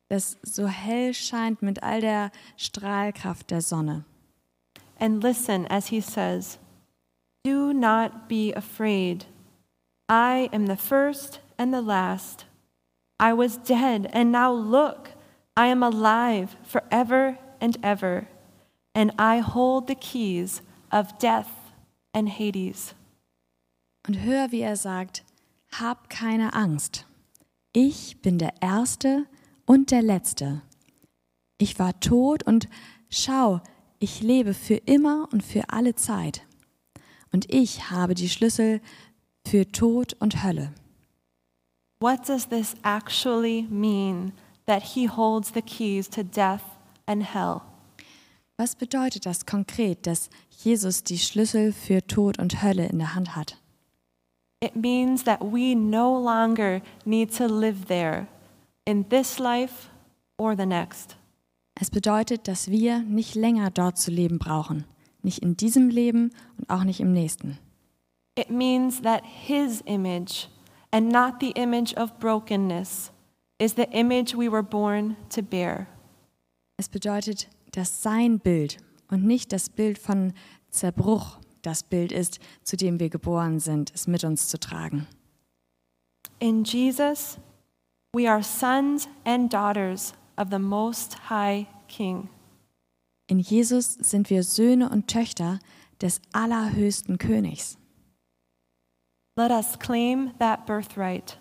das 0.09 0.35
so 0.43 0.67
hell 0.67 1.13
scheint 1.13 1.61
mit 1.61 1.81
all 1.81 2.01
der 2.01 2.31
Strahlkraft 2.57 3.49
der 3.51 3.61
Sonne. 3.61 4.03
And 4.99 5.23
listen 5.23 5.65
as 5.67 5.87
he 5.87 6.01
says, 6.01 6.59
Do 7.45 7.71
not 7.71 8.27
be 8.27 8.51
afraid. 8.53 9.25
I 10.09 10.49
am 10.51 10.67
the 10.67 10.75
first 10.75 11.39
and 11.57 11.73
the 11.73 11.81
last. 11.81 12.45
I 13.17 13.31
was 13.31 13.57
dead, 13.57 14.09
and 14.11 14.33
now 14.33 14.51
look, 14.51 15.11
I 15.55 15.67
am 15.67 15.81
alive 15.81 16.57
forever 16.63 17.37
and 17.59 17.77
ever, 17.83 18.27
and 18.93 19.11
I 19.17 19.39
hold 19.39 19.87
the 19.87 19.95
keys 19.95 20.61
of 20.91 21.17
death 21.19 21.49
and 22.13 22.29
Hades. 22.29 22.93
Und 24.07 24.15
hör, 24.15 24.51
wie 24.51 24.61
er 24.61 24.75
sagt, 24.75 25.23
hab 25.71 26.09
keine 26.09 26.53
Angst. 26.53 27.05
Ich 27.73 28.21
bin 28.21 28.37
der 28.37 28.53
Erste 28.61 29.25
und 29.65 29.91
der 29.91 30.01
Letzte. 30.01 30.61
Ich 31.57 31.77
war 31.77 31.99
tot 31.99 32.43
und 32.43 32.69
schau, 33.09 33.61
ich 33.99 34.21
lebe 34.21 34.53
für 34.53 34.75
immer 34.75 35.27
und 35.31 35.43
für 35.43 35.69
alle 35.69 35.95
Zeit. 35.95 36.43
Und 37.31 37.53
ich 37.53 37.91
habe 37.91 38.15
die 38.15 38.29
Schlüssel 38.29 38.81
für 39.45 39.71
Tod 39.71 40.15
und 40.19 40.43
Hölle. 40.43 40.73
What 41.99 42.27
does 42.27 42.47
this 42.47 42.75
actually 42.83 43.63
mean 43.69 44.33
that 44.65 44.83
he 44.83 45.07
holds 45.07 45.51
the 45.53 45.61
keys 45.61 46.07
to 46.09 46.23
death 46.23 46.61
and 47.07 47.23
hell? 47.33 47.61
Was 48.57 48.75
bedeutet 48.75 49.25
das 49.25 49.45
konkret, 49.45 50.07
dass 50.07 50.29
Jesus 50.49 51.03
die 51.03 51.19
Schlüssel 51.19 51.71
für 51.73 52.05
Tod 52.05 52.39
und 52.39 52.61
Hölle 52.63 52.87
in 52.87 52.99
der 52.99 53.15
Hand 53.15 53.35
hat? 53.35 53.57
It 54.59 54.75
means 54.75 55.23
that 55.25 55.39
we 55.41 55.75
no 55.75 56.17
longer 56.19 56.81
need 57.05 57.35
to 57.37 57.45
live 57.45 57.85
there 57.85 58.27
in 58.85 59.07
this 59.09 59.37
life 59.37 59.89
or 60.37 60.55
the 60.55 60.65
next. 60.65 61.15
Es 61.79 61.91
bedeutet, 61.91 62.47
dass 62.47 62.71
wir 62.71 62.99
nicht 63.01 63.35
länger 63.35 63.69
dort 63.69 63.99
zu 63.99 64.09
leben 64.09 64.39
brauchen, 64.39 64.85
nicht 65.21 65.39
in 65.43 65.55
diesem 65.55 65.89
Leben 65.89 66.31
und 66.57 66.69
auch 66.69 66.83
nicht 66.83 66.99
im 66.99 67.13
nächsten. 67.13 67.59
It 68.35 68.49
means 68.49 69.01
that 69.03 69.21
his 69.23 69.81
image 69.85 70.47
and 70.91 71.11
not 71.11 71.35
the 71.39 71.51
image 71.51 71.95
of 71.95 72.17
brokenness 72.19 73.11
is 73.59 73.75
the 73.75 73.87
image 73.91 74.35
we 74.35 74.51
were 74.51 74.63
born 74.63 75.15
to 75.29 75.43
bear. 75.43 75.87
Es 76.79 76.89
bedeutet, 76.89 77.49
dass 77.71 78.03
sein 78.03 78.39
Bild 78.39 78.77
und 79.09 79.25
nicht 79.25 79.51
das 79.51 79.69
Bild 79.69 79.97
von 79.97 80.33
Zerbruch 80.69 81.39
das 81.63 81.81
Bild 81.83 82.11
ist, 82.11 82.39
zu 82.63 82.77
dem 82.77 82.99
wir 82.99 83.09
geboren 83.09 83.59
sind, 83.59 83.91
es 83.95 84.05
mit 84.05 84.23
uns 84.23 84.47
zu 84.47 84.59
tragen. 84.59 85.07
In 86.39 86.63
Jesus, 86.63 87.39
we 88.13 88.29
are 88.29 88.43
sons 88.43 89.07
and 89.25 89.51
daughters 89.51 90.13
of 90.37 90.49
the 90.51 90.59
Most 90.59 91.29
High 91.31 91.65
King. 91.87 92.29
In 93.27 93.39
Jesus 93.39 93.95
sind 93.95 94.29
wir 94.29 94.43
Söhne 94.43 94.89
und 94.89 95.07
Töchter 95.07 95.59
des 95.99 96.21
allerhöchsten 96.31 97.17
Königs. 97.17 97.77
Let 99.35 99.49
us 99.51 99.79
claim 99.79 100.31
that 100.37 100.67
birthright 100.67 101.39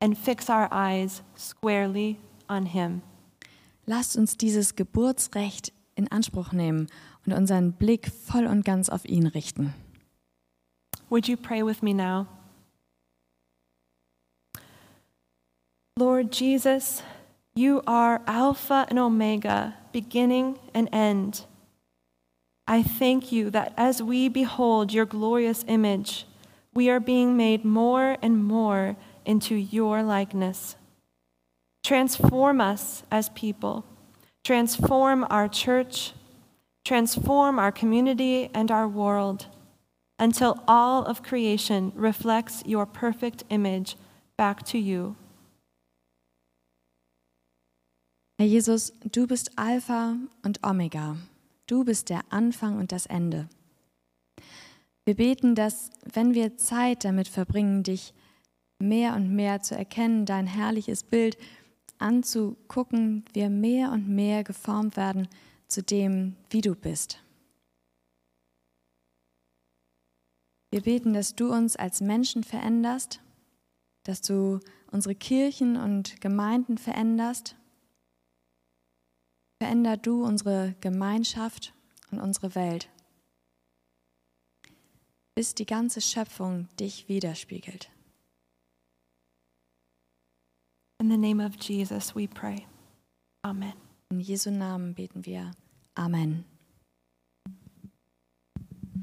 and 0.00 0.18
fix 0.18 0.48
our 0.48 0.68
eyes 0.72 1.22
squarely 1.36 2.18
on 2.48 2.66
Him. 2.66 3.02
Lasst 3.86 4.16
uns 4.16 4.36
dieses 4.36 4.76
Geburtsrecht 4.76 5.72
in 5.94 6.10
Anspruch 6.10 6.52
nehmen 6.52 6.88
und 7.26 7.32
unseren 7.32 7.72
Blick 7.72 8.10
voll 8.10 8.46
und 8.46 8.64
ganz 8.64 8.88
auf 8.88 9.04
ihn 9.04 9.26
richten. 9.26 9.74
Would 11.10 11.28
you 11.28 11.36
pray 11.36 11.64
with 11.64 11.82
me 11.82 11.94
now? 11.94 12.26
Lord 15.96 16.34
Jesus, 16.34 17.02
you 17.54 17.82
are 17.86 18.20
Alpha 18.26 18.86
and 18.90 18.98
Omega, 18.98 19.74
beginning 19.92 20.58
and 20.74 20.88
end. 20.92 21.46
I 22.66 22.82
thank 22.82 23.30
you 23.30 23.50
that 23.50 23.74
as 23.76 24.02
we 24.02 24.28
behold 24.28 24.92
your 24.92 25.06
glorious 25.06 25.64
image, 25.68 26.26
we 26.74 26.90
are 26.90 26.98
being 26.98 27.36
made 27.36 27.64
more 27.64 28.16
and 28.22 28.44
more 28.44 28.96
into 29.24 29.54
your 29.54 30.02
likeness. 30.02 30.74
Transform 31.84 32.62
us 32.62 33.02
as 33.10 33.28
people, 33.28 33.84
transform 34.42 35.26
our 35.28 35.48
church, 35.48 36.14
transform 36.82 37.58
our 37.58 37.70
community 37.70 38.48
and 38.54 38.70
our 38.70 38.88
world 38.88 39.46
until 40.18 40.62
all 40.66 41.04
of 41.04 41.22
creation 41.22 41.92
reflects 41.94 42.62
your 42.64 42.86
perfect 42.86 43.44
image 43.50 43.96
back 44.38 44.64
to 44.64 44.78
you. 44.78 45.14
Herr 48.38 48.48
Jesus, 48.48 48.90
du 49.10 49.26
bist 49.26 49.50
Alpha 49.56 50.16
und 50.42 50.58
Omega. 50.64 51.16
Du 51.66 51.84
bist 51.84 52.08
der 52.08 52.22
Anfang 52.30 52.78
und 52.78 52.92
das 52.92 53.04
Ende. 53.06 53.48
Wir 55.04 55.14
beten, 55.16 55.54
dass 55.54 55.90
wenn 56.10 56.32
wir 56.32 56.56
Zeit 56.56 57.04
damit 57.04 57.28
verbringen, 57.28 57.82
dich 57.82 58.14
mehr 58.78 59.14
und 59.14 59.34
mehr 59.34 59.60
zu 59.60 59.76
erkennen, 59.76 60.24
dein 60.24 60.46
herrliches 60.46 61.02
Bild 61.02 61.36
anzugucken, 61.98 63.24
wir 63.32 63.50
mehr 63.50 63.92
und 63.92 64.08
mehr 64.08 64.44
geformt 64.44 64.96
werden 64.96 65.28
zu 65.68 65.82
dem, 65.82 66.36
wie 66.50 66.60
du 66.60 66.74
bist. 66.74 67.24
Wir 70.70 70.82
beten, 70.82 71.14
dass 71.14 71.36
du 71.36 71.52
uns 71.52 71.76
als 71.76 72.00
Menschen 72.00 72.42
veränderst, 72.42 73.20
dass 74.02 74.20
du 74.22 74.58
unsere 74.90 75.14
Kirchen 75.14 75.76
und 75.76 76.20
Gemeinden 76.20 76.78
veränderst. 76.78 77.56
Veränder 79.62 79.96
du 79.96 80.24
unsere 80.24 80.74
Gemeinschaft 80.80 81.74
und 82.10 82.20
unsere 82.20 82.54
Welt, 82.56 82.88
bis 85.36 85.54
die 85.54 85.64
ganze 85.66 86.00
Schöpfung 86.00 86.68
dich 86.78 87.08
widerspiegelt. 87.08 87.93
In 91.04 91.10
the 91.10 91.18
name 91.18 91.38
of 91.38 91.58
Jesus, 91.58 92.14
we 92.14 92.26
pray. 92.26 92.66
Amen. 93.44 93.74
In 94.10 94.22
Jesu 94.22 94.50
Namen 94.50 94.94
beten 94.94 95.26
wir. 95.26 95.50
Amen. 95.98 96.46